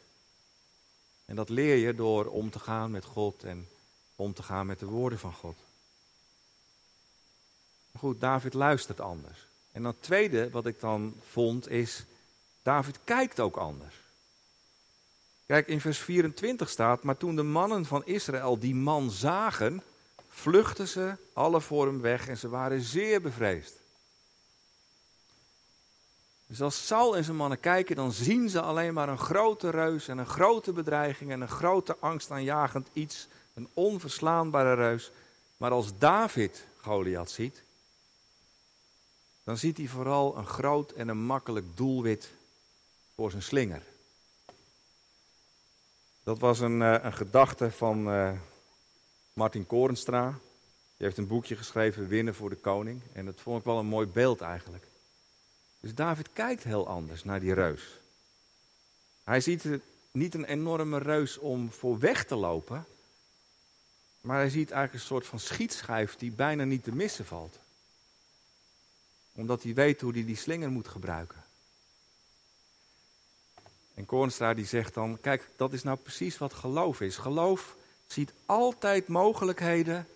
En 1.26 1.36
dat 1.36 1.50
leer 1.50 1.76
je 1.76 1.96
door 1.96 2.26
om 2.26 2.50
te 2.50 2.60
gaan 2.60 2.92
met 2.92 3.06
God 3.06 3.44
en 3.44 3.68
om 4.16 4.34
te 4.34 4.44
gaan 4.44 4.66
met 4.66 4.80
de 4.80 4.86
woorden 4.86 5.20
van 5.20 5.34
God. 5.34 5.58
Goed, 7.98 8.20
David 8.20 8.54
luistert 8.54 9.00
anders. 9.00 9.48
En 9.72 9.84
dan 9.84 10.00
tweede 10.00 10.50
wat 10.50 10.66
ik 10.66 10.80
dan 10.80 11.16
vond 11.30 11.70
is, 11.70 12.04
David 12.62 13.00
kijkt 13.04 13.40
ook 13.40 13.56
anders. 13.56 14.03
Kijk, 15.54 15.68
in 15.68 15.82
vers 15.82 16.00
24 16.00 16.70
staat, 16.70 17.04
maar 17.04 17.18
toen 17.18 17.36
de 17.36 17.44
mannen 17.44 17.86
van 17.86 18.06
Israël 18.06 18.60
die 18.60 18.76
man 18.76 19.12
zagen, 19.12 19.84
vluchtten 20.30 20.88
ze 20.88 21.16
alle 21.34 21.62
voor 21.62 21.86
hem 21.86 22.02
weg 22.02 22.28
en 22.28 22.38
ze 22.38 22.50
waren 22.50 22.82
zeer 22.82 23.22
bevreesd. 23.22 23.80
Dus 26.48 26.62
als 26.62 26.88
Saul 26.88 27.16
en 27.16 27.24
zijn 27.24 27.38
mannen 27.38 27.60
kijken, 27.60 27.96
dan 27.96 28.12
zien 28.12 28.50
ze 28.50 28.62
alleen 28.62 28.94
maar 28.94 29.10
een 29.10 29.18
grote 29.18 29.70
reus 29.70 30.08
en 30.08 30.18
een 30.18 30.26
grote 30.26 30.72
bedreiging 30.72 31.32
en 31.32 31.42
een 31.42 31.48
grote 31.48 31.98
angstaanjagend 32.00 32.88
iets, 32.94 33.28
een 33.54 33.70
onverslaanbare 33.74 34.74
reus. 34.74 35.12
Maar 35.58 35.72
als 35.72 35.98
David 35.98 36.66
Goliath 36.82 37.32
ziet, 37.32 37.64
dan 39.44 39.58
ziet 39.58 39.78
hij 39.78 39.88
vooral 39.88 40.38
een 40.38 40.48
groot 40.48 40.92
en 40.92 41.08
een 41.08 41.26
makkelijk 41.26 41.78
doelwit 41.78 42.32
voor 43.16 43.32
zijn 43.32 43.44
slinger. 43.44 43.93
Dat 46.24 46.40
was 46.40 46.60
een, 46.60 46.80
uh, 46.80 46.96
een 47.02 47.14
gedachte 47.14 47.72
van 47.72 48.10
uh, 48.10 48.32
Martin 49.34 49.68
Korenstra. 49.68 50.30
Die 50.98 51.06
heeft 51.06 51.18
een 51.18 51.28
boekje 51.28 51.56
geschreven, 51.56 52.08
Winnen 52.08 52.36
voor 52.36 52.50
de 52.50 52.56
Koning. 52.56 53.02
En 53.14 53.26
dat 53.26 53.42
vond 53.42 53.60
ik 53.60 53.66
wel 53.66 53.80
een 53.80 53.86
mooi 53.86 54.08
beeld 54.08 54.42
eigenlijk. 54.42 54.88
Dus 55.80 55.96
David 55.96 56.34
kijkt 56.34 56.64
heel 56.64 56.88
anders 56.88 57.24
naar 57.24 57.40
die 57.40 57.54
reus. 57.54 58.00
Hij 59.24 59.42
ziet 59.42 59.66
niet 60.12 60.34
een 60.34 60.46
enorme 60.46 60.98
reus 60.98 61.38
om 61.38 61.72
voor 61.72 62.00
weg 62.00 62.26
te 62.26 62.36
lopen. 62.36 62.86
Maar 64.22 64.38
hij 64.38 64.50
ziet 64.50 64.72
eigenlijk 64.72 64.94
een 64.94 65.10
soort 65.10 65.26
van 65.26 65.40
schietschijf 65.40 66.16
die 66.16 66.32
bijna 66.32 66.64
niet 66.64 66.84
te 66.84 66.96
missen 66.96 67.26
valt. 67.26 67.60
Omdat 69.32 69.64
hij 69.64 69.74
weet 69.74 70.02
hoe 70.02 70.14
hij 70.14 70.26
die 70.26 70.36
slinger 70.36 70.70
moet 70.70 70.88
gebruiken. 70.88 71.43
En 73.94 74.06
Kornstra 74.06 74.54
die 74.54 74.66
zegt 74.66 74.94
dan, 74.94 75.20
kijk, 75.22 75.50
dat 75.56 75.74
is 75.74 75.84
nou 75.84 75.98
precies 75.98 76.38
wat 76.38 76.54
geloof 76.54 77.02
is. 77.02 77.18
Geloof 77.18 77.76
ziet 78.08 78.34
altijd 78.46 79.08
mogelijkheden 79.08 80.08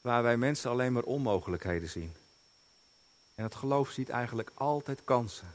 waar 0.00 0.22
wij 0.22 0.36
mensen 0.36 0.70
alleen 0.70 0.92
maar 0.92 1.02
onmogelijkheden 1.02 1.88
zien. 1.88 2.12
En 3.34 3.44
het 3.44 3.54
geloof 3.54 3.90
ziet 3.90 4.08
eigenlijk 4.08 4.50
altijd 4.54 5.04
kansen. 5.04 5.54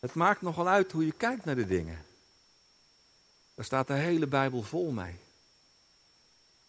Het 0.00 0.14
maakt 0.14 0.42
nogal 0.42 0.68
uit 0.68 0.92
hoe 0.92 1.06
je 1.06 1.12
kijkt 1.12 1.44
naar 1.44 1.54
de 1.54 1.66
dingen. 1.66 2.04
Daar 3.54 3.64
staat 3.64 3.86
de 3.86 3.94
hele 3.94 4.26
Bijbel 4.26 4.62
vol 4.62 4.90
mee. 4.90 5.16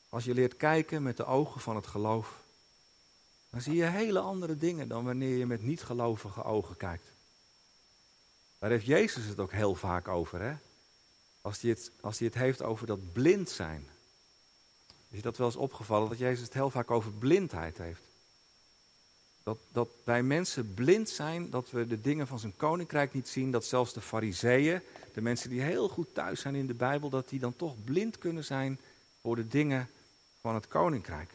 Als 0.10 0.24
je 0.24 0.34
leert 0.34 0.58
kijken 0.58 1.04
met 1.04 1.18
de 1.18 1.26
ogen 1.26 1.62
van 1.62 1.76
het 1.76 1.88
geloof, 1.88 2.44
dan 3.50 3.62
zie 3.62 3.76
je 3.76 3.84
hele 3.84 4.20
andere 4.20 4.58
dingen 4.58 4.88
dan 4.88 5.06
wanneer 5.06 5.38
je 5.38 5.46
met 5.46 5.62
niet-gelovige 5.62 6.44
ogen 6.44 6.78
kijkt. 6.78 7.15
Daar 8.60 8.70
heeft 8.70 8.86
Jezus 8.86 9.26
het 9.26 9.40
ook 9.40 9.52
heel 9.52 9.76
vaak 9.76 10.08
over, 10.08 10.42
hè? 10.42 10.54
Als 11.42 11.62
hij 11.62 11.70
het, 11.70 11.92
als 12.02 12.20
hij 12.20 12.28
het 12.28 12.38
heeft 12.38 12.62
over 12.62 12.88
dat 12.88 13.14
blind 13.14 13.50
zijn. 13.50 13.88
Is 15.10 15.18
je 15.18 15.22
dat 15.22 15.38
wel 15.38 15.48
eens 15.48 15.56
opgevallen 15.56 16.10
dat 16.10 16.18
Jezus 16.18 16.44
het 16.44 16.54
heel 16.54 16.70
vaak 16.70 16.92
over 16.92 17.12
blindheid 17.12 17.78
heeft? 17.78 18.02
Dat, 19.44 19.58
dat 19.72 19.90
wij 20.04 20.24
mensen 20.24 20.74
blind 20.74 21.10
zijn, 21.10 21.50
dat 21.50 21.72
we 21.72 21.88
de 21.88 22.02
dingen 22.02 22.28
van 22.28 22.40
zijn 22.40 22.56
koninkrijk 22.56 23.14
niet 23.14 23.28
zien, 23.28 23.52
dat 23.52 23.66
zelfs 23.66 23.94
de 23.94 24.02
fariseeën, 24.02 24.82
de 25.14 25.22
mensen 25.22 25.50
die 25.50 25.62
heel 25.62 25.90
goed 25.90 26.14
thuis 26.14 26.42
zijn 26.42 26.56
in 26.56 26.68
de 26.68 26.74
Bijbel, 26.74 27.10
dat 27.10 27.30
die 27.30 27.40
dan 27.40 27.56
toch 27.56 27.84
blind 27.84 28.18
kunnen 28.18 28.44
zijn 28.44 28.80
voor 29.22 29.36
de 29.36 29.48
dingen 29.48 29.90
van 30.42 30.56
het 30.56 30.68
koninkrijk. 30.68 31.30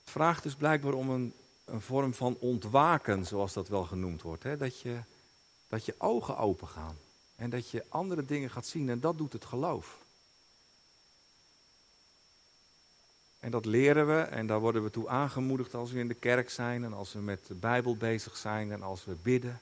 Het 0.00 0.10
vraagt 0.10 0.42
dus 0.42 0.54
blijkbaar 0.54 0.92
om 0.92 1.10
een, 1.10 1.34
een 1.64 1.80
vorm 1.80 2.14
van 2.14 2.36
ontwaken, 2.38 3.26
zoals 3.26 3.52
dat 3.52 3.68
wel 3.68 3.84
genoemd 3.84 4.22
wordt. 4.22 4.42
Hè? 4.42 4.56
Dat, 4.56 4.80
je, 4.80 4.98
dat 5.68 5.84
je 5.84 5.94
ogen 5.98 6.38
open 6.38 6.68
gaan 6.68 6.96
en 7.36 7.50
dat 7.50 7.70
je 7.70 7.84
andere 7.88 8.24
dingen 8.24 8.50
gaat 8.50 8.66
zien 8.66 8.88
en 8.88 9.00
dat 9.00 9.18
doet 9.18 9.32
het 9.32 9.44
geloof. 9.44 9.98
En 13.38 13.50
dat 13.50 13.64
leren 13.64 14.06
we 14.06 14.20
en 14.20 14.46
daar 14.46 14.60
worden 14.60 14.82
we 14.82 14.90
toe 14.90 15.08
aangemoedigd 15.08 15.74
als 15.74 15.92
we 15.92 15.98
in 15.98 16.08
de 16.08 16.14
kerk 16.14 16.50
zijn 16.50 16.84
en 16.84 16.92
als 16.92 17.12
we 17.12 17.18
met 17.18 17.46
de 17.46 17.54
Bijbel 17.54 17.96
bezig 17.96 18.36
zijn 18.36 18.72
en 18.72 18.82
als 18.82 19.04
we 19.04 19.14
bidden. 19.14 19.60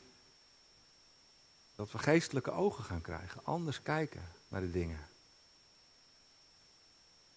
Dat 1.75 1.92
we 1.92 1.99
geestelijke 1.99 2.51
ogen 2.51 2.85
gaan 2.85 3.01
krijgen, 3.01 3.40
anders 3.45 3.83
kijken 3.83 4.23
naar 4.49 4.61
de 4.61 4.71
dingen. 4.71 5.09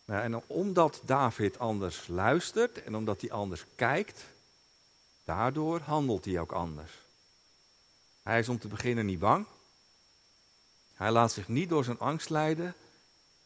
Nou, 0.05 0.21
en 0.21 0.43
omdat 0.47 1.01
David 1.05 1.59
anders 1.59 2.07
luistert 2.07 2.83
en 2.83 2.95
omdat 2.95 3.21
hij 3.21 3.31
anders 3.31 3.65
kijkt, 3.75 4.25
daardoor 5.23 5.79
handelt 5.79 6.25
hij 6.25 6.39
ook 6.39 6.51
anders. 6.51 6.91
Hij 8.29 8.39
is 8.39 8.49
om 8.49 8.59
te 8.59 8.67
beginnen 8.67 9.05
niet 9.05 9.19
bang. 9.19 9.45
Hij 10.93 11.11
laat 11.11 11.31
zich 11.31 11.47
niet 11.47 11.69
door 11.69 11.83
zijn 11.83 11.99
angst 11.99 12.29
leiden, 12.29 12.75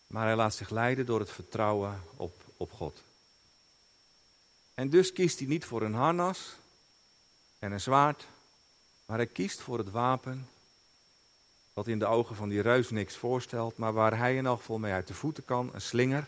maar 0.08 0.26
hij 0.26 0.36
laat 0.36 0.56
zich 0.56 0.70
leiden 0.70 1.06
door 1.06 1.20
het 1.20 1.32
vertrouwen 1.32 2.02
op, 2.16 2.36
op 2.58 2.72
God. 2.72 3.04
En 4.74 4.90
dus 4.90 5.14
kiest 5.14 5.40
hij 5.40 5.48
niet 5.48 5.66
voor 5.66 5.82
een 5.82 5.94
harnas 5.94 6.56
en 7.60 7.72
een 7.72 7.82
zwaard, 7.82 8.28
maar 9.06 9.18
hij 9.18 9.28
kiest 9.28 9.62
voor 9.62 9.78
het 9.78 9.92
wapen 9.92 10.50
wat 11.74 11.88
in 11.88 12.00
de 12.00 12.06
ogen 12.06 12.36
van 12.36 12.50
die 12.50 12.62
reus 12.62 12.90
niks 12.90 13.16
voorstelt, 13.16 13.78
maar 13.78 13.94
waar 13.94 14.18
hij 14.18 14.36
in 14.36 14.46
elk 14.46 14.60
geval 14.60 14.80
mee 14.80 14.94
uit 14.94 15.08
de 15.08 15.14
voeten 15.14 15.46
kan, 15.46 15.70
een 15.74 15.82
slinger. 15.82 16.28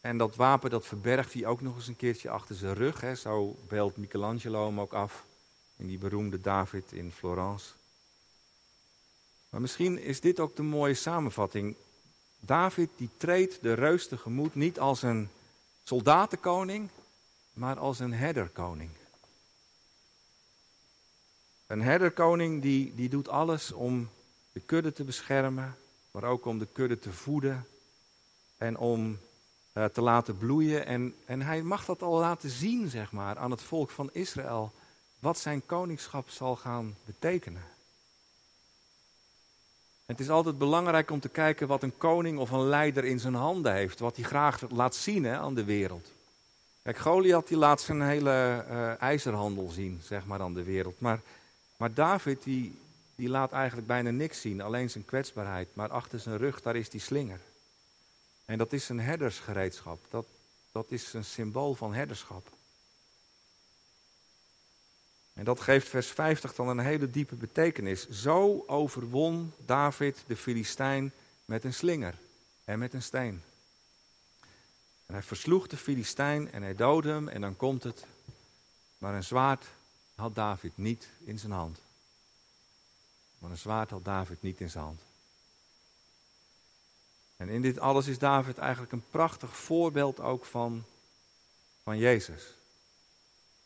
En 0.00 0.16
dat 0.16 0.36
wapen 0.36 0.70
dat 0.70 0.86
verbergt 0.86 1.32
hij 1.32 1.46
ook 1.46 1.60
nog 1.60 1.76
eens 1.76 1.88
een 1.88 1.96
keertje 1.96 2.30
achter 2.30 2.54
zijn 2.54 2.74
rug. 2.74 3.00
Hè. 3.00 3.14
Zo 3.14 3.56
beeldt 3.68 3.96
Michelangelo 3.96 4.66
hem 4.66 4.80
ook 4.80 4.92
af 4.92 5.24
in 5.82 5.88
die 5.88 5.98
beroemde 5.98 6.40
David 6.40 6.92
in 6.92 7.12
Florence. 7.12 7.72
Maar 9.48 9.60
misschien 9.60 9.98
is 9.98 10.20
dit 10.20 10.40
ook 10.40 10.56
de 10.56 10.62
mooie 10.62 10.94
samenvatting. 10.94 11.76
David 12.40 12.90
die 12.96 13.08
treedt 13.16 13.62
de 13.62 13.72
reus 13.72 14.08
tegemoet 14.08 14.54
niet 14.54 14.78
als 14.78 15.02
een 15.02 15.28
soldatenkoning, 15.82 16.88
maar 17.52 17.78
als 17.78 17.98
een 17.98 18.12
herderkoning. 18.12 18.90
Een 21.66 21.82
herderkoning 21.82 22.62
die, 22.62 22.94
die 22.94 23.08
doet 23.08 23.28
alles 23.28 23.72
om 23.72 24.08
de 24.52 24.60
kudde 24.60 24.92
te 24.92 25.04
beschermen, 25.04 25.76
maar 26.10 26.24
ook 26.24 26.44
om 26.44 26.58
de 26.58 26.68
kudde 26.72 26.98
te 26.98 27.12
voeden 27.12 27.66
en 28.56 28.78
om 28.78 29.18
uh, 29.72 29.84
te 29.84 30.00
laten 30.00 30.38
bloeien. 30.38 30.86
En, 30.86 31.14
en 31.24 31.42
hij 31.42 31.62
mag 31.62 31.84
dat 31.84 32.02
al 32.02 32.18
laten 32.18 32.50
zien, 32.50 32.88
zeg 32.88 33.12
maar, 33.12 33.38
aan 33.38 33.50
het 33.50 33.62
volk 33.62 33.90
van 33.90 34.10
Israël, 34.12 34.72
wat 35.22 35.38
zijn 35.38 35.66
koningschap 35.66 36.30
zal 36.30 36.56
gaan 36.56 36.96
betekenen. 37.04 37.64
Het 40.06 40.20
is 40.20 40.30
altijd 40.30 40.58
belangrijk 40.58 41.10
om 41.10 41.20
te 41.20 41.28
kijken 41.28 41.66
wat 41.66 41.82
een 41.82 41.96
koning 41.96 42.38
of 42.38 42.50
een 42.50 42.68
leider 42.68 43.04
in 43.04 43.20
zijn 43.20 43.34
handen 43.34 43.74
heeft, 43.74 43.98
wat 43.98 44.16
hij 44.16 44.24
graag 44.24 44.70
laat 44.70 44.94
zien 44.94 45.26
aan 45.26 45.54
de 45.54 45.64
wereld. 45.64 46.10
Kijk, 46.82 46.98
Goliath 46.98 47.48
die 47.48 47.56
laat 47.56 47.80
zijn 47.80 48.02
hele 48.02 48.64
uh, 48.68 49.00
ijzerhandel 49.00 49.70
zien, 49.70 50.00
zeg 50.02 50.26
maar, 50.26 50.40
aan 50.40 50.54
de 50.54 50.62
wereld. 50.62 51.00
Maar, 51.00 51.20
maar 51.76 51.94
David 51.94 52.42
die, 52.42 52.78
die 53.14 53.28
laat 53.28 53.52
eigenlijk 53.52 53.86
bijna 53.86 54.10
niks 54.10 54.40
zien, 54.40 54.60
alleen 54.60 54.90
zijn 54.90 55.04
kwetsbaarheid. 55.04 55.68
Maar 55.72 55.88
achter 55.88 56.18
zijn 56.18 56.36
rug, 56.36 56.62
daar 56.62 56.76
is 56.76 56.90
die 56.90 57.00
slinger. 57.00 57.40
En 58.44 58.58
dat 58.58 58.72
is 58.72 58.88
een 58.88 59.00
herdersgereedschap. 59.00 59.98
Dat, 60.10 60.26
dat 60.72 60.86
is 60.88 61.12
een 61.12 61.24
symbool 61.24 61.74
van 61.74 61.94
herderschap. 61.94 62.46
En 65.34 65.44
dat 65.44 65.60
geeft 65.60 65.88
vers 65.88 66.06
50 66.06 66.54
dan 66.54 66.68
een 66.68 66.78
hele 66.78 67.10
diepe 67.10 67.34
betekenis. 67.34 68.08
Zo 68.08 68.64
overwon 68.66 69.52
David 69.66 70.24
de 70.26 70.36
Filistijn 70.36 71.12
met 71.44 71.64
een 71.64 71.74
slinger 71.74 72.14
en 72.64 72.78
met 72.78 72.94
een 72.94 73.02
steen. 73.02 73.42
En 75.06 75.14
hij 75.14 75.22
versloeg 75.22 75.66
de 75.66 75.76
Filistijn 75.76 76.52
en 76.52 76.62
hij 76.62 76.74
doodde 76.74 77.08
hem 77.10 77.28
en 77.28 77.40
dan 77.40 77.56
komt 77.56 77.82
het. 77.82 78.04
Maar 78.98 79.14
een 79.14 79.24
zwaard 79.24 79.66
had 80.14 80.34
David 80.34 80.72
niet 80.74 81.08
in 81.24 81.38
zijn 81.38 81.52
hand. 81.52 81.78
Maar 83.38 83.50
een 83.50 83.58
zwaard 83.58 83.90
had 83.90 84.04
David 84.04 84.42
niet 84.42 84.60
in 84.60 84.70
zijn 84.70 84.84
hand. 84.84 85.00
En 87.36 87.48
in 87.48 87.62
dit 87.62 87.78
alles 87.78 88.06
is 88.06 88.18
David 88.18 88.58
eigenlijk 88.58 88.92
een 88.92 89.04
prachtig 89.10 89.56
voorbeeld 89.56 90.20
ook 90.20 90.44
van, 90.44 90.84
van 91.82 91.98
Jezus. 91.98 92.54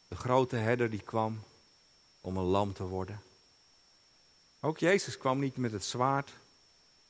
De 0.08 0.16
grote 0.16 0.56
herder 0.56 0.90
die 0.90 1.02
kwam 1.02 1.42
om 2.26 2.36
een 2.36 2.44
lam 2.44 2.72
te 2.72 2.84
worden. 2.84 3.20
Ook 4.60 4.78
Jezus 4.78 5.18
kwam 5.18 5.38
niet 5.38 5.56
met 5.56 5.72
het 5.72 5.84
zwaard, 5.84 6.32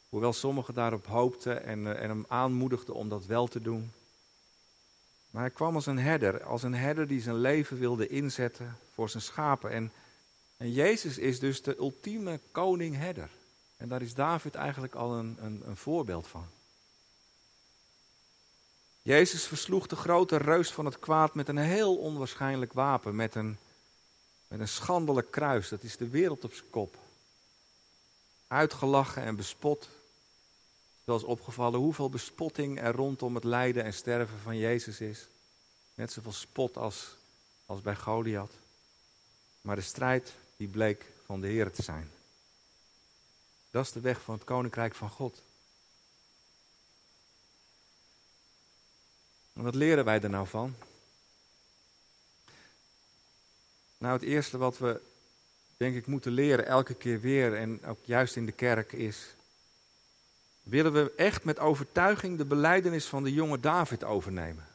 hoewel 0.09 0.33
sommigen 0.33 0.74
daarop 0.74 1.07
hoopten 1.07 1.64
en, 1.64 1.87
eh, 1.87 2.02
en 2.02 2.09
hem 2.09 2.24
aanmoedigden 2.29 2.94
om 2.94 3.09
dat 3.09 3.26
wel 3.26 3.46
te 3.46 3.61
doen. 3.61 3.92
Maar 5.31 5.42
hij 5.42 5.50
kwam 5.50 5.74
als 5.74 5.87
een 5.87 5.98
herder, 5.98 6.44
als 6.44 6.62
een 6.62 6.74
herder 6.74 7.07
die 7.07 7.20
zijn 7.20 7.37
leven 7.37 7.79
wilde 7.79 8.09
inzetten 8.09 8.79
voor 8.92 9.09
zijn 9.09 9.22
schapen. 9.22 9.70
En, 9.70 9.92
en 10.57 10.72
Jezus 10.72 11.18
is 11.18 11.40
dus 11.40 11.62
de 11.62 11.76
ultieme 11.79 12.40
koning-herder. 12.50 13.31
En 13.76 13.88
daar 13.88 14.02
is 14.02 14.14
David 14.14 14.55
eigenlijk 14.55 14.94
al 14.94 15.12
een, 15.12 15.37
een, 15.40 15.62
een 15.66 15.76
voorbeeld 15.76 16.26
van. 16.26 16.46
Jezus 19.02 19.46
versloeg 19.46 19.87
de 19.87 19.96
grote 19.96 20.37
reus 20.37 20.72
van 20.72 20.85
het 20.85 20.98
kwaad 20.98 21.35
met 21.35 21.48
een 21.48 21.59
heel 21.59 21.96
onwaarschijnlijk 21.96 22.72
wapen, 22.72 23.16
met 23.16 23.35
een, 23.35 23.59
met 24.48 24.61
een 24.61 24.68
schandelijk 24.68 25.30
kruis. 25.30 25.68
Dat 25.68 25.82
is 25.82 25.96
de 25.96 26.09
wereld 26.09 26.44
op 26.44 26.52
zijn 26.52 26.70
kop. 26.70 26.98
Uitgelachen 28.46 29.22
en 29.22 29.37
bespot. 29.37 29.88
Eens 31.04 31.24
opgevallen 31.24 31.80
hoeveel 31.80 32.09
bespotting 32.09 32.80
er 32.80 32.94
rondom 32.94 33.35
het 33.35 33.44
lijden 33.44 33.85
en 33.85 33.94
sterven 33.94 34.38
van 34.38 34.56
Jezus 34.56 35.00
is. 35.00 35.26
Net 35.94 36.12
zoveel 36.12 36.32
spot 36.32 36.76
als, 36.76 37.16
als 37.66 37.80
bij 37.80 37.96
Goliath. 37.96 38.52
Maar 39.61 39.76
de 39.76 39.82
strijd 39.82 40.35
die 40.56 40.68
bleek 40.68 41.12
van 41.24 41.40
de 41.40 41.46
Heer 41.46 41.72
te 41.72 41.82
zijn. 41.82 42.11
Dat 43.70 43.85
is 43.85 43.92
de 43.92 44.00
weg 44.00 44.20
van 44.20 44.35
het 44.35 44.44
koninkrijk 44.44 44.94
van 44.94 45.11
God. 45.11 45.42
En 49.52 49.62
wat 49.62 49.74
leren 49.74 50.04
wij 50.04 50.20
er 50.20 50.30
nou 50.30 50.46
van? 50.46 50.76
Nou, 54.07 54.19
het 54.19 54.29
eerste 54.29 54.59
wat 54.59 54.79
we, 54.79 55.01
denk 55.77 55.97
ik, 55.97 56.07
moeten 56.07 56.33
leren 56.33 56.66
elke 56.66 56.95
keer 56.95 57.21
weer 57.21 57.55
en 57.55 57.85
ook 57.85 57.99
juist 58.05 58.37
in 58.37 58.47
de 58.47 58.53
kerk 58.53 58.92
is. 58.92 59.35
Willen 60.62 60.92
we 60.92 61.12
echt 61.16 61.45
met 61.45 61.59
overtuiging 61.59 62.38
de 62.38 62.45
beleidenis 62.45 63.07
van 63.07 63.25
de 63.25 63.33
jonge 63.33 63.61
David 63.61 64.05
overnemen? 64.05 64.66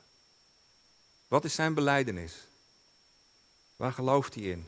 Wat 1.27 1.45
is 1.45 1.55
zijn 1.55 1.73
beleidenis? 1.73 2.47
Waar 3.75 3.93
gelooft 3.93 4.35
hij 4.35 4.43
in? 4.43 4.67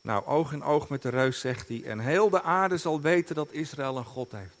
Nou, 0.00 0.24
oog 0.24 0.52
in 0.52 0.62
oog 0.62 0.88
met 0.88 1.02
de 1.02 1.08
reus 1.08 1.40
zegt 1.40 1.68
hij, 1.68 1.84
en 1.84 1.98
heel 1.98 2.30
de 2.30 2.42
aarde 2.42 2.76
zal 2.76 3.00
weten 3.00 3.34
dat 3.34 3.52
Israël 3.52 3.96
een 3.96 4.04
God 4.04 4.32
heeft. 4.32 4.57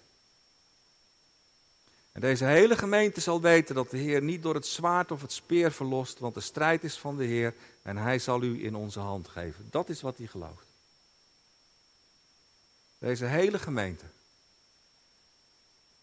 En 2.18 2.24
deze 2.24 2.44
hele 2.44 2.76
gemeente 2.76 3.20
zal 3.20 3.40
weten 3.40 3.74
dat 3.74 3.90
de 3.90 3.96
Heer 3.96 4.22
niet 4.22 4.42
door 4.42 4.54
het 4.54 4.66
zwaard 4.66 5.10
of 5.10 5.22
het 5.22 5.32
speer 5.32 5.72
verlost, 5.72 6.18
want 6.18 6.34
de 6.34 6.40
strijd 6.40 6.84
is 6.84 6.98
van 6.98 7.16
de 7.16 7.24
Heer 7.24 7.54
en 7.82 7.96
Hij 7.96 8.18
zal 8.18 8.42
u 8.42 8.64
in 8.64 8.74
onze 8.74 8.98
hand 9.00 9.28
geven. 9.28 9.66
Dat 9.70 9.88
is 9.88 10.00
wat 10.00 10.16
hij 10.18 10.26
gelooft. 10.26 10.66
Deze 12.98 13.24
hele 13.24 13.58
gemeente. 13.58 14.04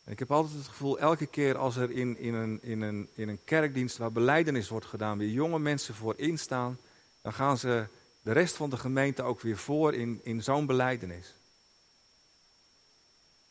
En 0.03 0.11
ik 0.11 0.19
heb 0.19 0.31
altijd 0.31 0.57
het 0.57 0.67
gevoel, 0.67 0.99
elke 0.99 1.25
keer 1.25 1.57
als 1.57 1.75
er 1.75 1.91
in, 1.91 2.17
in, 2.17 2.33
een, 2.33 2.59
in, 2.61 2.81
een, 2.81 3.09
in 3.13 3.29
een 3.29 3.43
kerkdienst 3.43 3.97
waar 3.97 4.11
beleidenis 4.11 4.69
wordt 4.69 4.85
gedaan, 4.85 5.17
weer 5.17 5.29
jonge 5.29 5.59
mensen 5.59 5.95
voorin 5.95 6.39
staan, 6.39 6.79
dan 7.21 7.33
gaan 7.33 7.57
ze 7.57 7.85
de 8.21 8.31
rest 8.31 8.55
van 8.55 8.69
de 8.69 8.77
gemeente 8.77 9.23
ook 9.23 9.41
weer 9.41 9.57
voor 9.57 9.93
in, 9.93 10.19
in 10.23 10.43
zo'n 10.43 10.65
beleidenis. 10.65 11.33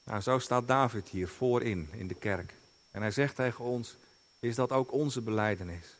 Nou, 0.05 0.21
zo 0.21 0.39
staat 0.39 0.69
David 0.69 1.09
hier 1.09 1.29
voorin 1.29 1.89
in 1.93 2.09
de 2.09 2.15
kerk. 2.15 2.55
En 2.91 3.01
hij 3.01 3.11
zegt 3.11 3.37
tegen 3.37 3.65
ons, 3.65 3.97
is 4.39 4.55
dat 4.55 4.73
ook 4.73 4.93
onze 4.93 5.21
beleidenis? 5.21 5.97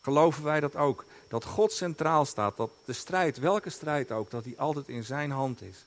Geloven 0.00 0.44
wij 0.44 0.60
dat 0.60 0.76
ook? 0.76 1.04
Dat 1.28 1.44
God 1.44 1.72
centraal 1.72 2.24
staat, 2.24 2.56
dat 2.56 2.70
de 2.84 2.92
strijd, 2.92 3.38
welke 3.38 3.70
strijd 3.70 4.12
ook, 4.12 4.30
dat 4.30 4.44
die 4.44 4.60
altijd 4.60 4.88
in 4.88 5.04
zijn 5.04 5.30
hand 5.30 5.62
is. 5.62 5.84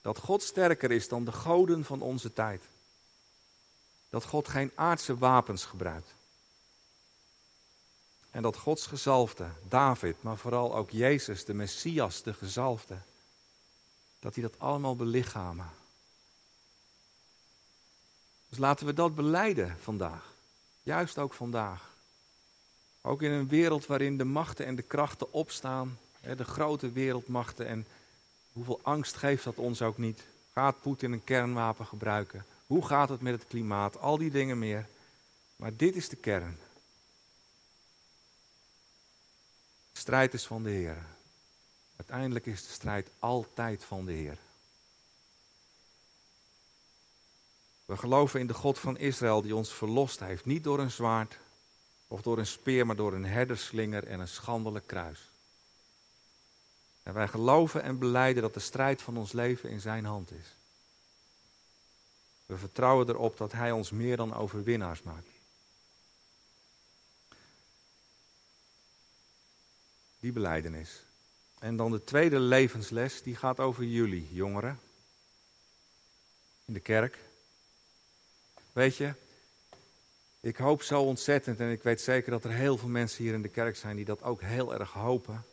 Dat 0.00 0.18
God 0.18 0.42
sterker 0.42 0.90
is 0.90 1.08
dan 1.08 1.24
de 1.24 1.32
goden 1.32 1.84
van 1.84 2.00
onze 2.00 2.32
tijd. 2.32 2.64
Dat 4.08 4.24
God 4.24 4.48
geen 4.48 4.70
aardse 4.74 5.18
wapens 5.18 5.64
gebruikt. 5.64 6.14
En 8.30 8.42
dat 8.42 8.56
Gods 8.56 8.86
gezalfde, 8.86 9.48
David, 9.68 10.22
maar 10.22 10.36
vooral 10.36 10.76
ook 10.76 10.90
Jezus, 10.90 11.44
de 11.44 11.54
Messias, 11.54 12.22
de 12.22 12.34
gezalfde, 12.34 12.96
dat 14.18 14.34
hij 14.34 14.42
dat 14.42 14.58
allemaal 14.58 14.96
belichamen. 14.96 15.70
Dus 18.52 18.60
laten 18.60 18.86
we 18.86 18.92
dat 18.92 19.14
beleiden 19.14 19.76
vandaag. 19.80 20.34
Juist 20.82 21.18
ook 21.18 21.34
vandaag. 21.34 21.90
Ook 23.00 23.22
in 23.22 23.30
een 23.30 23.48
wereld 23.48 23.86
waarin 23.86 24.18
de 24.18 24.24
machten 24.24 24.66
en 24.66 24.76
de 24.76 24.82
krachten 24.82 25.32
opstaan, 25.32 25.98
de 26.36 26.44
grote 26.44 26.92
wereldmachten 26.92 27.66
en 27.66 27.86
hoeveel 28.52 28.80
angst 28.82 29.16
geeft 29.16 29.44
dat 29.44 29.56
ons 29.56 29.82
ook 29.82 29.98
niet. 29.98 30.24
Gaat 30.52 30.80
Poetin 30.80 31.12
een 31.12 31.24
kernwapen 31.24 31.86
gebruiken? 31.86 32.44
Hoe 32.66 32.86
gaat 32.86 33.08
het 33.08 33.20
met 33.20 33.32
het 33.32 33.48
klimaat? 33.48 33.98
Al 33.98 34.18
die 34.18 34.30
dingen 34.30 34.58
meer. 34.58 34.86
Maar 35.56 35.76
dit 35.76 35.96
is 35.96 36.08
de 36.08 36.16
kern. 36.16 36.58
De 39.92 39.98
strijd 39.98 40.34
is 40.34 40.46
van 40.46 40.62
de 40.62 40.70
Heer. 40.70 41.06
Uiteindelijk 41.96 42.46
is 42.46 42.66
de 42.66 42.72
strijd 42.72 43.10
altijd 43.18 43.84
van 43.84 44.04
de 44.04 44.12
Heer. 44.12 44.38
We 47.92 47.98
geloven 47.98 48.40
in 48.40 48.46
de 48.46 48.54
God 48.54 48.78
van 48.78 48.98
Israël 48.98 49.42
die 49.42 49.56
ons 49.56 49.72
verlost 49.72 50.20
heeft. 50.20 50.44
Niet 50.44 50.64
door 50.64 50.78
een 50.78 50.90
zwaard 50.90 51.38
of 52.08 52.22
door 52.22 52.38
een 52.38 52.46
speer, 52.46 52.86
maar 52.86 52.96
door 52.96 53.12
een 53.12 53.24
herderslinger 53.24 54.06
en 54.06 54.20
een 54.20 54.28
schandelijk 54.28 54.86
kruis. 54.86 55.30
En 57.02 57.14
wij 57.14 57.28
geloven 57.28 57.82
en 57.82 57.98
beleiden 57.98 58.42
dat 58.42 58.54
de 58.54 58.60
strijd 58.60 59.02
van 59.02 59.16
ons 59.16 59.32
leven 59.32 59.70
in 59.70 59.80
zijn 59.80 60.04
hand 60.04 60.30
is. 60.30 60.56
We 62.46 62.56
vertrouwen 62.56 63.08
erop 63.08 63.36
dat 63.36 63.52
hij 63.52 63.70
ons 63.70 63.90
meer 63.90 64.16
dan 64.16 64.34
overwinnaars 64.34 65.02
maakt. 65.02 65.28
Die 70.20 70.32
beleidenis. 70.32 71.02
En 71.58 71.76
dan 71.76 71.90
de 71.90 72.04
tweede 72.04 72.40
levensles, 72.40 73.22
die 73.22 73.36
gaat 73.36 73.60
over 73.60 73.84
jullie, 73.84 74.34
jongeren. 74.34 74.80
In 76.64 76.72
de 76.72 76.80
kerk. 76.80 77.30
Weet 78.72 78.96
je, 78.96 79.14
ik 80.40 80.56
hoop 80.56 80.82
zo 80.82 81.02
ontzettend 81.02 81.60
en 81.60 81.70
ik 81.70 81.82
weet 81.82 82.00
zeker 82.00 82.30
dat 82.30 82.44
er 82.44 82.50
heel 82.50 82.78
veel 82.78 82.88
mensen 82.88 83.24
hier 83.24 83.34
in 83.34 83.42
de 83.42 83.48
kerk 83.48 83.76
zijn 83.76 83.96
die 83.96 84.04
dat 84.04 84.22
ook 84.22 84.40
heel 84.40 84.74
erg 84.74 84.92
hopen. 84.92 85.44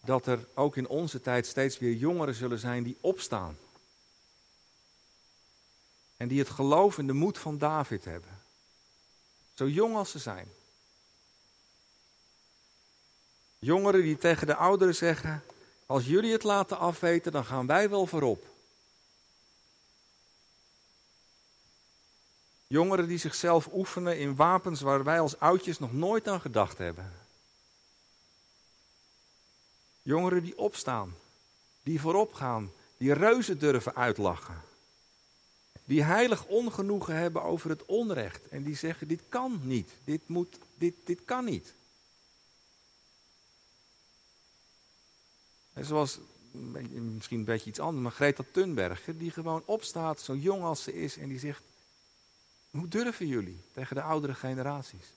Dat 0.00 0.26
er 0.26 0.46
ook 0.54 0.76
in 0.76 0.88
onze 0.88 1.20
tijd 1.20 1.46
steeds 1.46 1.78
weer 1.78 1.94
jongeren 1.94 2.34
zullen 2.34 2.58
zijn 2.58 2.82
die 2.82 2.96
opstaan. 3.00 3.58
En 6.16 6.28
die 6.28 6.38
het 6.38 6.48
geloof 6.48 6.98
en 6.98 7.06
de 7.06 7.12
moed 7.12 7.38
van 7.38 7.58
David 7.58 8.04
hebben. 8.04 8.38
Zo 9.54 9.68
jong 9.68 9.96
als 9.96 10.10
ze 10.10 10.18
zijn. 10.18 10.48
Jongeren 13.58 14.02
die 14.02 14.16
tegen 14.16 14.46
de 14.46 14.54
ouderen 14.54 14.94
zeggen: 14.94 15.42
Als 15.86 16.06
jullie 16.06 16.32
het 16.32 16.42
laten 16.42 16.78
afweten, 16.78 17.32
dan 17.32 17.44
gaan 17.44 17.66
wij 17.66 17.90
wel 17.90 18.06
voorop. 18.06 18.46
Jongeren 22.72 23.08
die 23.08 23.18
zichzelf 23.18 23.68
oefenen 23.72 24.18
in 24.18 24.36
wapens 24.36 24.80
waar 24.80 25.04
wij 25.04 25.20
als 25.20 25.38
oudjes 25.38 25.78
nog 25.78 25.92
nooit 25.92 26.28
aan 26.28 26.40
gedacht 26.40 26.78
hebben. 26.78 27.12
Jongeren 30.02 30.42
die 30.42 30.58
opstaan, 30.58 31.14
die 31.82 32.00
voorop 32.00 32.32
gaan, 32.32 32.72
die 32.96 33.12
reuzen 33.12 33.58
durven 33.58 33.94
uitlachen. 33.94 34.62
Die 35.84 36.02
heilig 36.02 36.44
ongenoegen 36.44 37.14
hebben 37.14 37.42
over 37.42 37.70
het 37.70 37.84
onrecht 37.84 38.48
en 38.48 38.62
die 38.62 38.76
zeggen: 38.76 39.08
dit 39.08 39.22
kan 39.28 39.60
niet, 39.62 39.90
dit, 40.04 40.28
moet, 40.28 40.58
dit, 40.74 40.94
dit 41.04 41.24
kan 41.24 41.44
niet. 41.44 41.74
En 45.72 45.84
zoals, 45.84 46.18
misschien 46.50 47.38
een 47.38 47.44
beetje 47.44 47.70
iets 47.70 47.80
anders, 47.80 48.02
maar 48.02 48.12
Greta 48.12 48.44
Thunberg, 48.52 49.04
die 49.16 49.30
gewoon 49.30 49.62
opstaat, 49.64 50.20
zo 50.20 50.36
jong 50.36 50.62
als 50.62 50.82
ze 50.82 50.94
is, 50.94 51.16
en 51.16 51.28
die 51.28 51.38
zegt: 51.38 51.62
hoe 52.70 52.88
durven 52.88 53.26
jullie 53.26 53.62
tegen 53.72 53.96
de 53.96 54.02
oudere 54.02 54.34
generaties? 54.34 55.12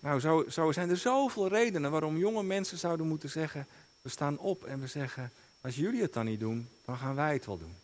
Nou, 0.00 0.20
zo, 0.20 0.44
zo 0.48 0.72
zijn 0.72 0.90
er 0.90 0.96
zoveel 0.96 1.48
redenen 1.48 1.90
waarom 1.90 2.16
jonge 2.16 2.42
mensen 2.42 2.78
zouden 2.78 3.06
moeten 3.06 3.30
zeggen: 3.30 3.66
we 4.02 4.08
staan 4.08 4.38
op 4.38 4.64
en 4.64 4.80
we 4.80 4.86
zeggen: 4.86 5.32
als 5.60 5.76
jullie 5.76 6.02
het 6.02 6.12
dan 6.12 6.24
niet 6.24 6.40
doen, 6.40 6.68
dan 6.84 6.96
gaan 6.96 7.14
wij 7.14 7.32
het 7.32 7.46
wel 7.46 7.58
doen. 7.58 7.76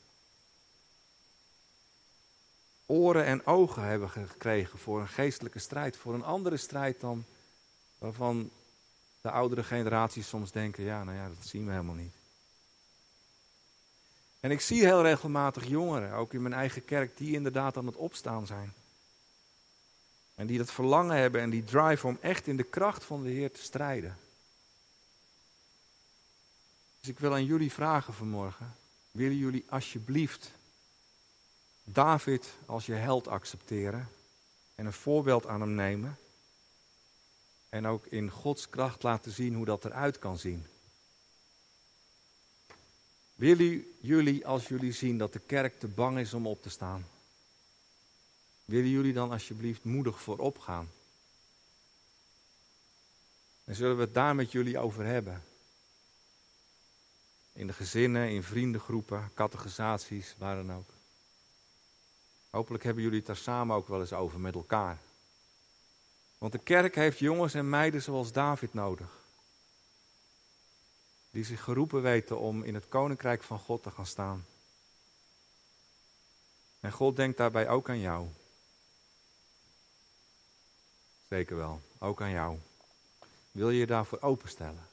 Oren 2.86 3.24
en 3.24 3.46
ogen 3.46 3.82
hebben 3.82 4.10
gekregen 4.10 4.78
voor 4.78 5.00
een 5.00 5.08
geestelijke 5.08 5.58
strijd, 5.58 5.96
voor 5.96 6.14
een 6.14 6.24
andere 6.24 6.56
strijd 6.56 7.00
dan 7.00 7.24
waarvan 7.98 8.50
de 9.20 9.30
oudere 9.30 9.62
generaties 9.62 10.28
soms 10.28 10.52
denken: 10.52 10.84
ja, 10.84 11.04
nou 11.04 11.16
ja, 11.16 11.28
dat 11.28 11.46
zien 11.46 11.64
we 11.64 11.70
helemaal 11.70 11.94
niet. 11.94 12.23
En 14.44 14.50
ik 14.50 14.60
zie 14.60 14.84
heel 14.84 15.02
regelmatig 15.02 15.66
jongeren, 15.66 16.12
ook 16.12 16.32
in 16.34 16.42
mijn 16.42 16.54
eigen 16.54 16.84
kerk, 16.84 17.16
die 17.16 17.32
inderdaad 17.32 17.76
aan 17.76 17.86
het 17.86 17.96
opstaan 17.96 18.46
zijn. 18.46 18.72
En 20.34 20.46
die 20.46 20.58
dat 20.58 20.70
verlangen 20.70 21.16
hebben 21.16 21.40
en 21.40 21.50
die 21.50 21.64
drive 21.64 22.06
om 22.06 22.18
echt 22.20 22.46
in 22.46 22.56
de 22.56 22.62
kracht 22.62 23.04
van 23.04 23.22
de 23.22 23.28
Heer 23.28 23.52
te 23.52 23.62
strijden. 23.62 24.16
Dus 27.00 27.08
ik 27.08 27.18
wil 27.18 27.32
aan 27.32 27.44
jullie 27.44 27.72
vragen 27.72 28.14
vanmorgen. 28.14 28.74
Willen 29.10 29.36
jullie 29.36 29.64
alsjeblieft 29.68 30.50
David 31.84 32.54
als 32.66 32.86
je 32.86 32.94
held 32.94 33.28
accepteren 33.28 34.08
en 34.74 34.86
een 34.86 34.92
voorbeeld 34.92 35.46
aan 35.46 35.60
hem 35.60 35.74
nemen? 35.74 36.18
En 37.68 37.86
ook 37.86 38.06
in 38.06 38.30
Gods 38.30 38.68
kracht 38.68 39.02
laten 39.02 39.32
zien 39.32 39.54
hoe 39.54 39.64
dat 39.64 39.84
eruit 39.84 40.18
kan 40.18 40.38
zien. 40.38 40.66
Willen 43.34 43.86
jullie, 44.00 44.46
als 44.46 44.68
jullie 44.68 44.92
zien 44.92 45.18
dat 45.18 45.32
de 45.32 45.38
kerk 45.38 45.78
te 45.78 45.88
bang 45.88 46.18
is 46.18 46.34
om 46.34 46.46
op 46.46 46.62
te 46.62 46.70
staan, 46.70 47.06
willen 48.64 48.90
jullie 48.90 49.12
dan 49.12 49.30
alsjeblieft 49.30 49.84
moedig 49.84 50.20
voorop 50.20 50.58
gaan? 50.58 50.90
En 53.64 53.74
zullen 53.74 53.96
we 53.96 54.02
het 54.02 54.14
daar 54.14 54.34
met 54.34 54.52
jullie 54.52 54.78
over 54.78 55.04
hebben? 55.04 55.42
In 57.52 57.66
de 57.66 57.72
gezinnen, 57.72 58.30
in 58.30 58.42
vriendengroepen, 58.42 59.30
categorisaties, 59.34 60.34
waar 60.38 60.56
dan 60.56 60.72
ook. 60.72 60.90
Hopelijk 62.50 62.84
hebben 62.84 63.02
jullie 63.02 63.18
het 63.18 63.26
daar 63.26 63.36
samen 63.36 63.76
ook 63.76 63.88
wel 63.88 64.00
eens 64.00 64.12
over 64.12 64.40
met 64.40 64.54
elkaar. 64.54 64.98
Want 66.38 66.52
de 66.52 66.58
kerk 66.58 66.94
heeft 66.94 67.18
jongens 67.18 67.54
en 67.54 67.68
meiden 67.68 68.02
zoals 68.02 68.32
David 68.32 68.74
nodig 68.74 69.23
die 71.34 71.44
zich 71.44 71.62
geroepen 71.62 72.02
weten 72.02 72.38
om 72.38 72.62
in 72.62 72.74
het 72.74 72.88
koninkrijk 72.88 73.42
van 73.42 73.58
God 73.58 73.82
te 73.82 73.90
gaan 73.90 74.06
staan. 74.06 74.46
En 76.80 76.92
God 76.92 77.16
denkt 77.16 77.36
daarbij 77.36 77.68
ook 77.68 77.88
aan 77.88 78.00
jou. 78.00 78.28
Zeker 81.28 81.56
wel, 81.56 81.80
ook 81.98 82.22
aan 82.22 82.30
jou. 82.30 82.58
Wil 83.50 83.70
je 83.70 83.78
je 83.78 83.86
daarvoor 83.86 84.20
openstellen? 84.20 84.86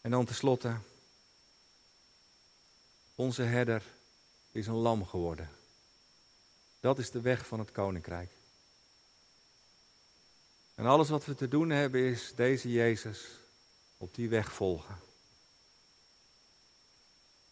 En 0.00 0.10
dan 0.10 0.24
tenslotte, 0.24 0.76
onze 3.14 3.42
herder 3.42 3.82
is 4.50 4.66
een 4.66 4.74
lam 4.74 5.06
geworden. 5.06 5.50
Dat 6.80 6.98
is 6.98 7.10
de 7.10 7.20
weg 7.20 7.46
van 7.46 7.58
het 7.58 7.72
koninkrijk. 7.72 8.30
En 10.74 10.86
alles 10.86 11.08
wat 11.08 11.24
we 11.24 11.34
te 11.34 11.48
doen 11.48 11.70
hebben 11.70 12.00
is 12.00 12.32
deze 12.34 12.72
Jezus 12.72 13.26
op 13.96 14.14
die 14.14 14.28
weg 14.28 14.52
volgen. 14.52 14.96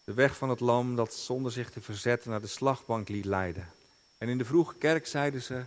De 0.05 0.15
weg 0.15 0.37
van 0.37 0.49
het 0.49 0.61
lam 0.61 0.97
dat 0.97 1.15
zonder 1.15 1.53
zich 1.53 1.71
te 1.71 1.81
verzetten 1.81 2.31
naar 2.31 2.41
de 2.41 2.47
slagbank 2.47 3.09
liet 3.09 3.25
leiden. 3.25 3.69
En 4.19 4.29
in 4.29 4.39
de 4.39 4.45
vroege 4.45 4.75
kerk 4.75 5.07
zeiden 5.07 5.43
ze, 5.43 5.65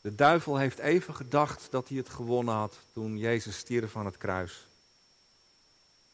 de 0.00 0.14
duivel 0.14 0.56
heeft 0.56 0.78
even 0.78 1.14
gedacht 1.14 1.70
dat 1.70 1.88
hij 1.88 1.96
het 1.96 2.08
gewonnen 2.08 2.54
had 2.54 2.78
toen 2.92 3.18
Jezus 3.18 3.56
stierf 3.56 3.90
van 3.90 4.04
het 4.06 4.16
kruis. 4.16 4.66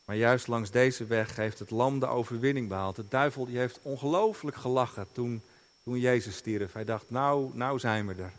Maar 0.04 0.16
juist 0.16 0.46
langs 0.46 0.70
deze 0.70 1.04
weg 1.06 1.36
heeft 1.36 1.58
het 1.58 1.70
lam 1.70 1.98
de 1.98 2.06
overwinning 2.06 2.68
behaald. 2.68 2.96
De 2.96 3.08
duivel 3.08 3.46
die 3.46 3.58
heeft 3.58 3.78
ongelooflijk 3.82 4.56
gelachen 4.56 5.06
toen, 5.12 5.42
toen 5.82 5.98
Jezus 5.98 6.36
stierf. 6.36 6.72
Hij 6.72 6.84
dacht, 6.84 7.10
nou, 7.10 7.56
nou 7.56 7.78
zijn 7.78 8.06
we 8.06 8.14
er. 8.14 8.32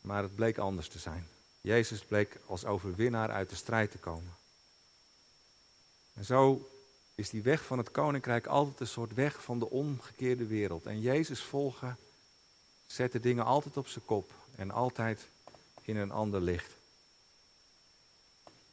Maar 0.00 0.22
het 0.22 0.34
bleek 0.34 0.58
anders 0.58 0.88
te 0.88 0.98
zijn. 0.98 1.28
Jezus 1.60 2.04
bleek 2.04 2.38
als 2.46 2.64
overwinnaar 2.64 3.30
uit 3.30 3.50
de 3.50 3.56
strijd 3.56 3.90
te 3.90 3.98
komen. 3.98 4.34
En 6.14 6.24
zo 6.24 6.70
is 7.14 7.30
die 7.30 7.42
weg 7.42 7.64
van 7.64 7.78
het 7.78 7.90
koninkrijk 7.90 8.46
altijd 8.46 8.80
een 8.80 8.86
soort 8.86 9.14
weg 9.14 9.42
van 9.42 9.58
de 9.58 9.70
omgekeerde 9.70 10.46
wereld. 10.46 10.86
En 10.86 11.00
Jezus 11.00 11.42
volgen 11.42 11.96
zet 12.86 13.12
de 13.12 13.20
dingen 13.20 13.44
altijd 13.44 13.76
op 13.76 13.86
zijn 13.88 14.04
kop 14.04 14.32
en 14.56 14.70
altijd 14.70 15.28
in 15.82 15.96
een 15.96 16.10
ander 16.10 16.40
licht. 16.40 16.72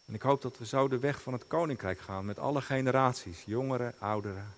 En 0.05 0.13
ik 0.13 0.21
hoop 0.21 0.41
dat 0.41 0.57
we 0.57 0.65
zo 0.65 0.87
de 0.87 0.99
weg 0.99 1.21
van 1.21 1.33
het 1.33 1.47
koninkrijk 1.47 1.99
gaan 1.99 2.25
met 2.25 2.39
alle 2.39 2.61
generaties, 2.61 3.43
jongeren, 3.45 3.95
ouderen. 3.99 4.53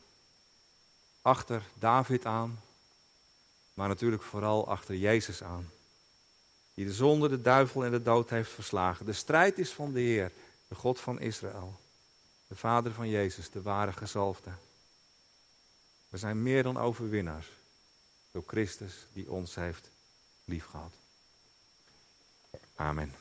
Achter 1.21 1.63
David 1.73 2.25
aan, 2.25 2.61
maar 3.73 3.87
natuurlijk 3.87 4.23
vooral 4.23 4.67
achter 4.67 4.95
Jezus 4.95 5.43
aan. 5.43 5.69
Die 6.79 6.87
de 6.87 6.93
zonde, 6.93 7.29
de 7.29 7.41
duivel 7.41 7.85
en 7.85 7.91
de 7.91 8.01
dood 8.01 8.29
heeft 8.29 8.51
verslagen. 8.51 9.05
De 9.05 9.13
strijd 9.13 9.57
is 9.57 9.71
van 9.71 9.93
de 9.93 9.99
Heer, 9.99 10.31
de 10.67 10.75
God 10.75 10.99
van 10.99 11.19
Israël. 11.19 11.79
De 12.47 12.55
Vader 12.55 12.93
van 12.93 13.09
Jezus, 13.09 13.49
de 13.49 13.61
ware 13.61 13.93
gezalfde. 13.93 14.49
We 16.09 16.17
zijn 16.17 16.43
meer 16.43 16.63
dan 16.63 16.77
overwinnaars 16.77 17.47
door 18.31 18.43
Christus 18.47 19.07
die 19.13 19.31
ons 19.31 19.55
heeft 19.55 19.89
liefgehad. 20.45 20.93
Amen. 22.75 23.13